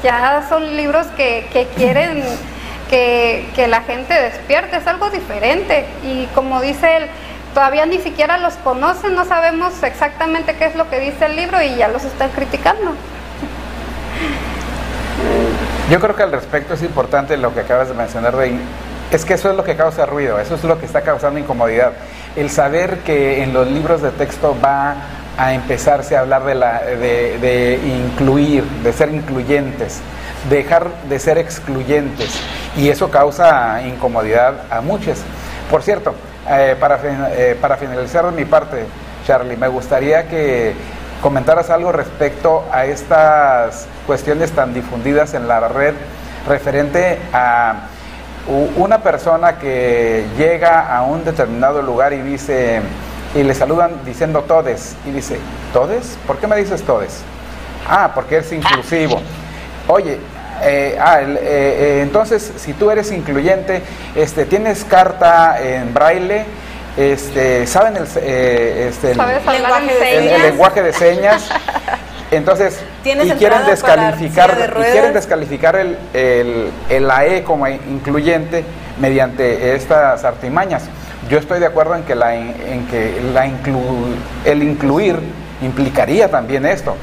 [0.03, 2.23] ya son libros que, que quieren
[2.89, 5.85] que, que la gente despierte, es algo diferente.
[6.03, 7.09] Y como dice él,
[7.55, 11.61] todavía ni siquiera los conocen, no sabemos exactamente qué es lo que dice el libro
[11.63, 12.91] y ya los están criticando.
[15.89, 18.59] Yo creo que al respecto es importante lo que acabas de mencionar, Rey.
[19.09, 21.93] Es que eso es lo que causa ruido, eso es lo que está causando incomodidad.
[22.35, 24.95] El saber que en los libros de texto va
[25.37, 30.01] a empezarse a hablar de, la, de, de incluir, de ser incluyentes,
[30.49, 32.37] dejar de ser excluyentes.
[32.75, 35.19] Y eso causa incomodidad a muchos.
[35.69, 36.15] Por cierto,
[36.49, 38.85] eh, para, eh, para finalizar de mi parte,
[39.25, 40.73] Charlie, me gustaría que
[41.21, 45.95] comentaras algo respecto a estas cuestiones tan difundidas en la red
[46.47, 47.87] referente a
[48.75, 52.81] una persona que llega a un determinado lugar y dice,
[53.33, 55.39] y le saludan diciendo todes, y dice,
[55.73, 56.17] ¿todes?
[56.27, 57.23] ¿Por qué me dices todes?
[57.89, 59.19] Ah, porque es inclusivo.
[59.87, 60.19] Oye,
[60.63, 63.81] eh, ah, el- eh, eh, entonces si tú eres incluyente,
[64.15, 66.45] este, tienes carta en braille,
[66.97, 70.41] este, saben el, eh, este, el- ¿Sabes hablar en Lenguaje de el, el señas?
[70.41, 71.49] lenguaje de señas.
[72.31, 78.65] Entonces, y quieren descalificar, y quieren descalificar el, el, el AE como incluyente
[78.99, 80.83] mediante estas artimañas.
[81.29, 85.19] Yo estoy de acuerdo en que, la, en que la inclu- el incluir
[85.61, 86.95] implicaría también esto,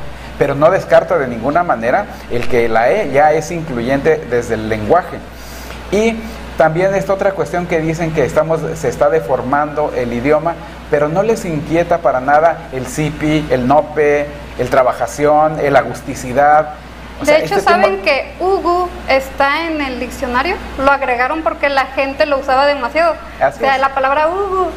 [0.42, 4.68] pero no descarta de ninguna manera el que la E ya es incluyente desde el
[4.68, 5.18] lenguaje.
[5.92, 6.16] Y
[6.58, 10.54] también esta otra cuestión que dicen que estamos, se está deformando el idioma,
[10.90, 14.26] pero no les inquieta para nada el CIPI, el NOPE,
[14.58, 16.70] el trabajación, el agusticidad.
[17.20, 20.56] O De sea, hecho, este ¿saben tema- que Ugu está en el diccionario?
[20.84, 23.14] Lo agregaron porque la gente lo usaba demasiado.
[23.40, 23.80] Así o sea, es.
[23.80, 24.70] la palabra Ugu,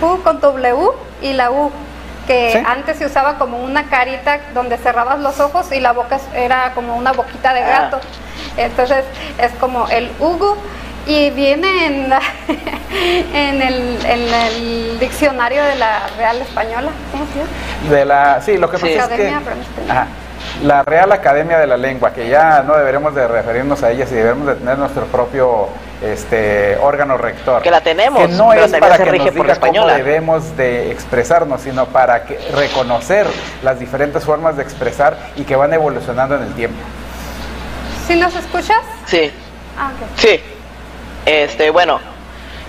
[0.00, 0.88] U con W
[1.20, 1.70] y la U,
[2.28, 2.62] que Sí.
[2.64, 6.94] antes se usaba como una carita donde cerrabas los ojos y la boca era como
[6.96, 7.68] una boquita de Ah.
[7.90, 8.00] gato.
[8.56, 9.04] Entonces,
[9.38, 10.54] es como el Ugu
[11.06, 12.20] y viene en, la-
[13.34, 16.90] en, el, en el diccionario de la Real Española.
[17.10, 17.96] ¿Cómo se llama?
[17.96, 18.94] De la, sí, lo que Sí.
[18.96, 19.40] pasa es que Academia,
[19.88, 20.06] ajá,
[20.62, 24.14] la Real Academia de la Lengua, que ya no deberemos de referirnos a ella, y
[24.14, 25.68] debemos de tener nuestro propio
[26.02, 27.62] este, órgano rector.
[27.62, 29.86] Que la tenemos, que no pero es para se que rige nos por diga cómo
[29.86, 33.26] debemos de expresarnos, sino para que, reconocer
[33.62, 36.78] las diferentes formas de expresar y que van evolucionando en el tiempo.
[38.06, 38.78] ¿Sí nos escuchas?
[39.06, 39.30] Sí,
[39.78, 40.40] Ah, sí.
[41.24, 42.00] Este, bueno,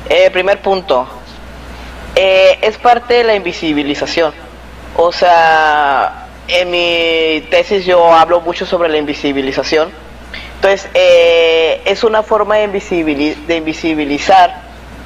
[0.07, 1.07] eh, primer punto.
[2.15, 4.31] Eh, es parte de la invisibilización.
[4.95, 9.89] O sea, en mi tesis yo hablo mucho sobre la invisibilización.
[10.59, 14.61] Entonces, eh, es una forma de, invisibili- de invisibilizar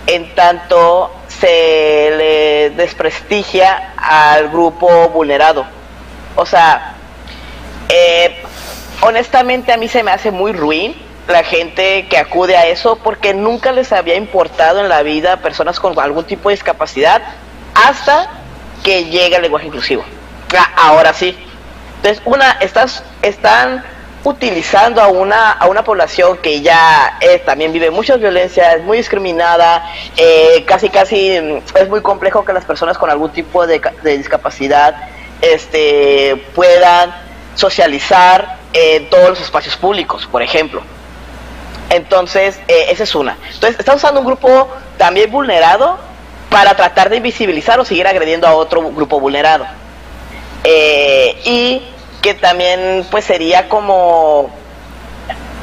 [0.07, 5.63] en tanto se le desprestigia al grupo vulnerado.
[6.35, 6.95] O sea,
[7.87, 8.41] eh,
[9.01, 10.95] honestamente a mí se me hace muy ruin
[11.27, 15.79] la gente que acude a eso porque nunca les había importado en la vida personas
[15.79, 17.21] con algún tipo de discapacidad
[17.75, 18.27] hasta
[18.83, 20.03] que llega el lenguaje inclusivo.
[20.57, 21.37] Ah, ahora sí.
[21.97, 23.83] Entonces, una, estás, están
[24.23, 28.97] utilizando a una, a una población que ya eh, también vive muchas violencias, es muy
[28.97, 33.81] discriminada, eh, casi casi mm, es muy complejo que las personas con algún tipo de,
[34.01, 34.95] de discapacidad
[35.41, 37.13] este, puedan
[37.55, 40.81] socializar en todos los espacios públicos, por ejemplo.
[41.89, 43.37] Entonces, eh, esa es una.
[43.53, 45.99] Entonces, está usando un grupo también vulnerado
[46.49, 49.65] para tratar de invisibilizar o seguir agrediendo a otro grupo vulnerado.
[50.63, 51.81] Eh, y
[52.23, 54.49] que también pues sería como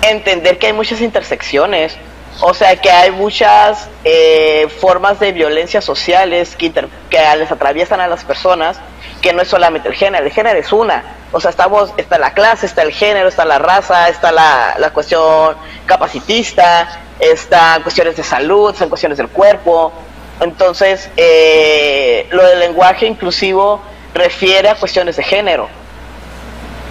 [0.02, 1.96] entender que hay muchas intersecciones,
[2.40, 8.00] o sea que hay muchas eh, formas de violencia sociales que, inter- que les atraviesan
[8.00, 8.78] a las personas,
[9.20, 11.02] que no es solamente el género, el género es una,
[11.32, 14.90] o sea estamos, está la clase, está el género, está la raza, está la, la
[14.90, 15.56] cuestión
[15.86, 19.92] capacitista, están cuestiones de salud, son cuestiones del cuerpo,
[20.40, 23.82] entonces eh, lo del lenguaje inclusivo
[24.14, 25.68] refiere a cuestiones de género,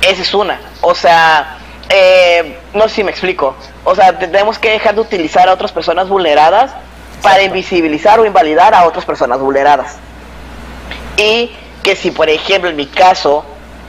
[0.02, 0.60] esa es una.
[0.82, 1.58] O sea,
[1.90, 3.56] eh, no sé si me explico.
[3.84, 6.72] O sea, tenemos que dejar de utilizar a otras personas vulneradas
[7.22, 9.98] para invisibilizar o invalidar a otras personas vulneradas.
[11.18, 11.52] Y
[11.84, 13.44] que si, por ejemplo, en mi caso,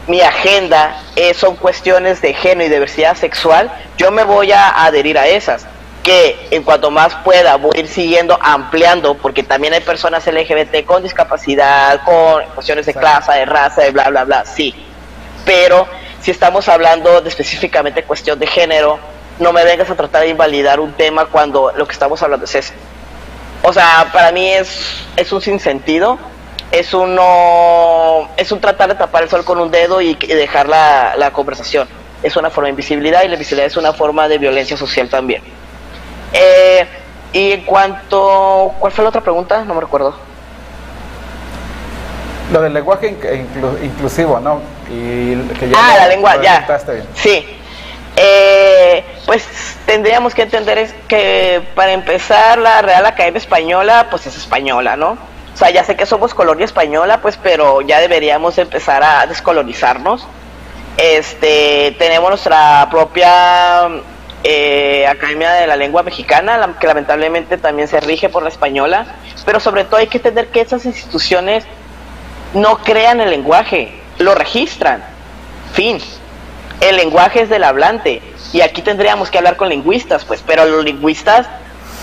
[0.07, 5.19] mi agenda eh, son cuestiones de género y diversidad sexual, yo me voy a adherir
[5.19, 5.67] a esas.
[6.03, 10.87] Que en cuanto más pueda voy a ir siguiendo, ampliando, porque también hay personas LGBT
[10.87, 14.75] con discapacidad, con cuestiones de clase, de raza, de bla, bla, bla, sí
[15.45, 15.87] pero
[16.21, 18.99] si estamos hablando de específicamente cuestión de género,
[19.39, 22.55] no me vengas a tratar de invalidar un tema cuando lo que estamos hablando es
[22.55, 22.75] ese.
[23.63, 26.19] O sea, para mí es, es un sinsentido,
[26.73, 30.27] es un, no- es un tratar de tapar el sol con un dedo y, y
[30.35, 31.89] dejar la, la conversación.
[32.23, 35.43] Es una forma de invisibilidad y la invisibilidad es una forma de violencia social también.
[36.33, 36.87] Eh,
[37.33, 38.75] y en cuanto...
[38.79, 39.65] ¿Cuál fue la otra pregunta?
[39.65, 40.15] No me recuerdo.
[42.53, 44.61] Lo del lenguaje in- inclu- inclusivo, ¿no?
[44.91, 46.67] Y que ya ah, lo- la lengua, ya.
[46.93, 47.07] bien.
[47.15, 47.57] Sí.
[48.17, 49.45] Eh, pues
[49.87, 55.11] tendríamos que entender es que para empezar la Real Academia Española, pues es española, ¿no?
[55.55, 60.27] O sea, ya sé que somos colonia española, pues, pero ya deberíamos empezar a descolonizarnos.
[60.97, 63.89] Este, tenemos nuestra propia
[64.43, 69.07] eh, Academia de la Lengua Mexicana, la- que lamentablemente también se rige por la española,
[69.45, 71.65] pero sobre todo hay que entender que esas instituciones
[72.55, 75.03] no crean el lenguaje, lo registran.
[75.73, 75.99] Fin.
[76.81, 78.23] El lenguaje es del hablante.
[78.53, 81.47] Y aquí tendríamos que hablar con lingüistas, pues, pero los lingüistas,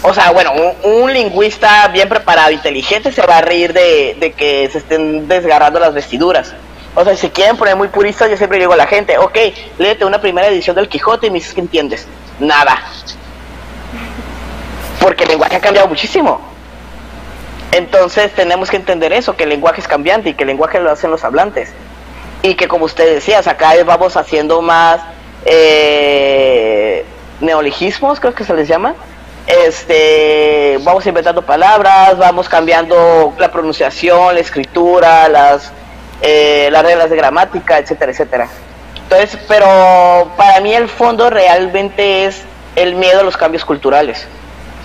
[0.02, 4.70] o sea, bueno, un, lingüista bien preparado, inteligente, se va a reír de, de, que
[4.72, 6.54] se estén desgarrando las vestiduras.
[6.96, 9.38] O sea, si quieren poner muy puristas, yo siempre digo a la gente, ok,
[9.78, 12.08] léete una primera edición del Quijote y me dices que entiendes.
[12.40, 12.82] Nada.
[15.02, 16.57] Porque el lenguaje ha cambiado muchísimo.
[17.72, 20.92] Entonces tenemos que entender eso, que el lenguaje es cambiante y que el lenguaje lo
[20.92, 21.72] hacen los hablantes.
[22.42, 25.02] Y que como usted decía, acá vamos haciendo más
[25.46, 27.06] eh,
[27.42, 28.96] neologismos, creo que se les llama.
[29.48, 35.72] Este, vamos inventando palabras, vamos cambiando la pronunciación, la escritura, las,
[36.22, 38.50] eh, las reglas de gramática, etcétera, etcétera.
[39.04, 42.42] Entonces, pero para mí el fondo realmente es
[42.76, 44.28] el miedo a los cambios culturales,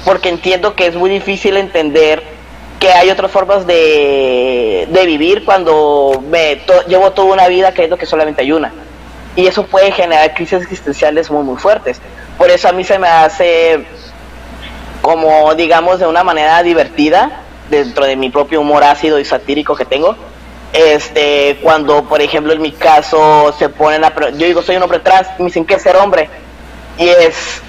[0.05, 2.23] porque entiendo que es muy difícil entender
[2.83, 8.07] que hay otras formas de, de vivir cuando me llevo toda una vida creyendo que
[8.07, 8.73] solamente hay una
[9.37, 12.01] y eso puede generar crisis existenciales muy muy fuertes.
[12.37, 13.87] Por eso a mí se me hace
[15.01, 19.85] como digamos de una manera divertida dentro de mi propio humor ácido y satírico que
[19.85, 20.17] tengo.
[20.73, 24.99] Este, cuando por ejemplo en mi caso se ponen a yo digo soy un hombre
[24.99, 26.29] trans me dicen que es ser hombre
[26.99, 27.63] y es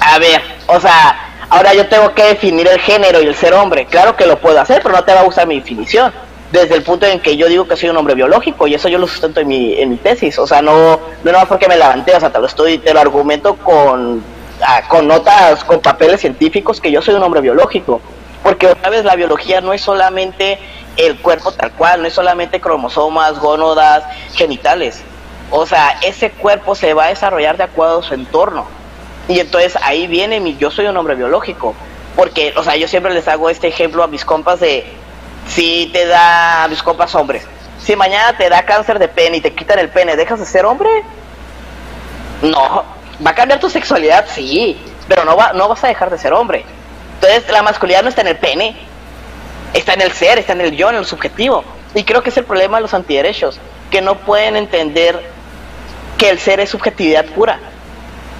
[0.00, 3.84] a ver, o sea, ahora yo tengo que definir el género y el ser hombre.
[3.84, 6.10] Claro que lo puedo hacer, pero no te va a gustar mi definición.
[6.50, 8.98] Desde el punto en que yo digo que soy un hombre biológico y eso yo
[8.98, 12.14] lo sustento en mi, en mi tesis, o sea, no, no más porque me levanté,
[12.14, 14.22] o sea, te lo estoy, te lo argumento con,
[14.62, 18.02] ah, con notas, con papeles científicos que yo soy un hombre biológico,
[18.42, 20.58] porque otra vez la biología no es solamente
[20.98, 25.02] el cuerpo tal cual, no es solamente cromosomas, gónodas, genitales,
[25.50, 28.66] o sea, ese cuerpo se va a desarrollar de acuerdo a su entorno,
[29.28, 31.74] y entonces ahí viene mi, yo soy un hombre biológico,
[32.16, 34.84] porque, o sea, yo siempre les hago este ejemplo a mis compas de,
[35.48, 37.46] si te da, mis compas hombres,
[37.82, 40.64] si mañana te da cáncer de pene y te quitan el pene, ¿dejas de ser
[40.64, 40.88] hombre?
[42.42, 42.84] No,
[43.24, 46.32] va a cambiar tu sexualidad, sí, pero no, va, no vas a dejar de ser
[46.32, 46.64] hombre.
[47.14, 48.76] Entonces la masculinidad no está en el pene,
[49.74, 51.64] está en el ser, está en el yo, en el subjetivo.
[51.94, 53.58] Y creo que es el problema de los antiderechos,
[53.90, 55.20] que no pueden entender
[56.18, 57.58] que el ser es subjetividad pura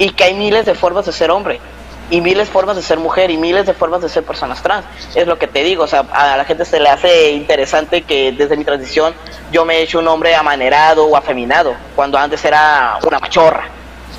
[0.03, 1.61] y que hay miles de formas de ser hombre
[2.11, 4.85] y miles de formas de ser mujer y miles de formas de ser personas trans.
[5.15, 8.33] Es lo que te digo, o sea, a la gente se le hace interesante que
[8.33, 9.15] desde mi transición
[9.53, 13.69] yo me he hecho un hombre amanerado o afeminado, cuando antes era una machorra.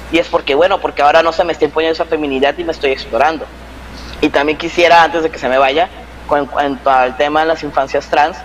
[0.09, 2.71] Y es porque, bueno, porque ahora no se me está imponiendo esa feminidad y me
[2.71, 3.45] estoy explorando.
[4.21, 5.89] Y también quisiera, antes de que se me vaya,
[6.27, 8.37] con cuanto al tema de las infancias trans,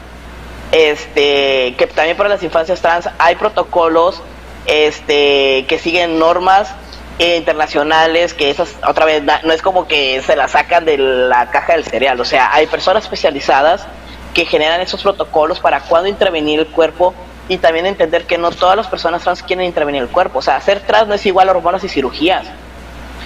[0.73, 4.21] este, que también para las infancias trans hay protocolos
[4.67, 6.75] este, que siguen normas
[7.19, 11.73] internacionales que esas otra vez no es como que se la sacan de la caja
[11.73, 13.87] del cereal, o sea, hay personas especializadas
[14.35, 17.15] que generan esos protocolos para cuándo intervenir el cuerpo
[17.49, 20.61] y también entender que no todas las personas trans quieren intervenir el cuerpo, o sea,
[20.61, 22.47] ser trans no es igual a hormonas y cirugías.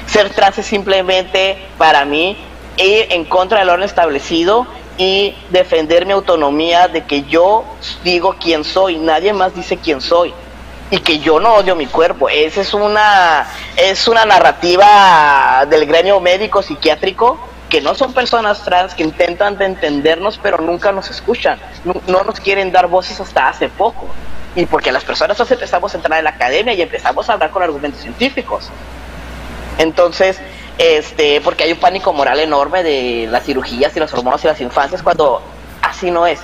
[0.07, 2.37] Ser trans es simplemente para mí
[2.77, 4.67] ir en contra del orden establecido
[4.97, 7.65] y defender mi autonomía de que yo
[8.05, 10.33] digo quién soy, nadie más dice quién soy
[10.93, 12.29] y que yo no odio mi cuerpo.
[12.29, 17.41] Esa es una, es una narrativa del gremio médico psiquiátrico
[17.71, 22.39] que no son personas trans que intentan de entendernos pero nunca nos escuchan, no, nos
[22.41, 24.07] quieren dar voces hasta hace poco.
[24.55, 27.51] Y porque las personas trans empezamos a entrar en la academia y empezamos a hablar
[27.51, 28.69] con argumentos científicos.
[29.79, 30.39] Entonces,
[30.77, 34.61] este, porque hay un pánico moral enorme de las cirugías y las hormonas y las
[34.61, 35.41] infancias cuando
[35.81, 36.41] así no es.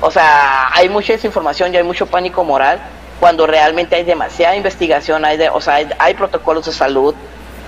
[0.00, 2.80] O sea, hay mucha desinformación y hay mucho pánico moral
[3.20, 7.14] cuando realmente hay demasiada investigación, hay, de, o sea, hay, protocolos de salud,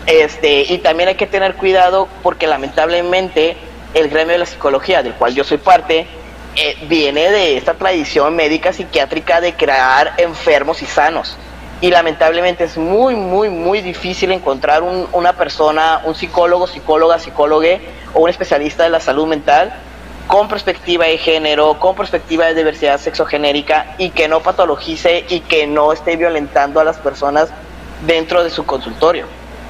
[0.07, 3.57] este, y también hay que tener cuidado porque lamentablemente
[3.94, 6.07] el gremio de la psicología, del cual yo soy parte,
[6.57, 11.36] eh, viene de esta tradición médica psiquiátrica de crear enfermos y sanos.
[11.80, 17.68] Y lamentablemente es muy, muy, muy difícil encontrar una persona, un psicólogo, psicóloga, psicólogo
[18.14, 19.72] o un especialista de la salud mental
[20.29, 25.66] con perspectiva de género, con perspectiva de diversidad sexogenérica y que no patologice y que
[25.66, 27.49] no esté violentando a las personas
[28.07, 29.26] dentro de su consultorio.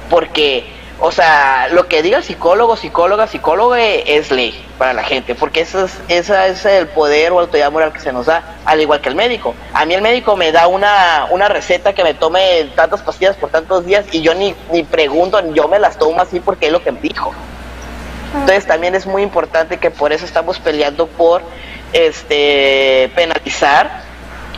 [0.09, 5.33] Porque, o sea, lo que diga el psicólogo, psicóloga, psicólogo es ley para la gente,
[5.33, 8.81] porque ese es, ese es el poder o autoridad moral que se nos da, al
[8.81, 9.55] igual que el médico.
[9.73, 13.49] A mí el médico me da una, una receta que me tome tantas pastillas por
[13.49, 16.83] tantos días y yo ni, ni pregunto, yo me las tomo así porque es lo
[16.83, 17.33] que me dijo.
[18.33, 21.41] Entonces también es muy importante que por eso estamos peleando por
[21.93, 24.03] este penalizar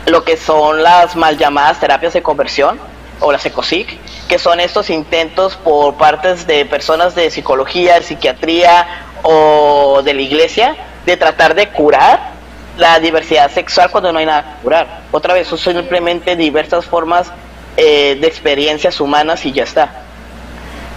[0.06, 2.78] lo que son las mal llamadas terapias de conversión
[3.20, 3.98] o las ECOSIC,
[4.28, 8.86] que son estos intentos por partes de personas de psicología, de psiquiatría
[9.22, 12.32] o de la iglesia de tratar de curar
[12.76, 15.02] la diversidad sexual cuando no hay nada que curar.
[15.10, 17.30] Otra vez, son simplemente diversas formas
[17.76, 20.04] eh, de experiencias humanas y ya está.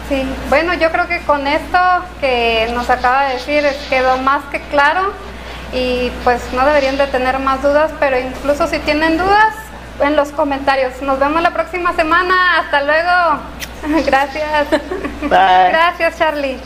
[0.10, 1.80] Sí, bueno, yo creo que con esto
[2.20, 5.12] que nos acaba de decir quedó más que claro
[5.74, 9.56] y pues no deberían de tener más dudas, pero incluso si tienen dudas,
[10.02, 11.02] en los comentarios.
[11.02, 12.60] Nos vemos la próxima semana.
[12.60, 14.02] Hasta luego.
[14.06, 14.70] Gracias.
[15.22, 15.70] Bye.
[15.70, 16.60] Gracias, Charlie.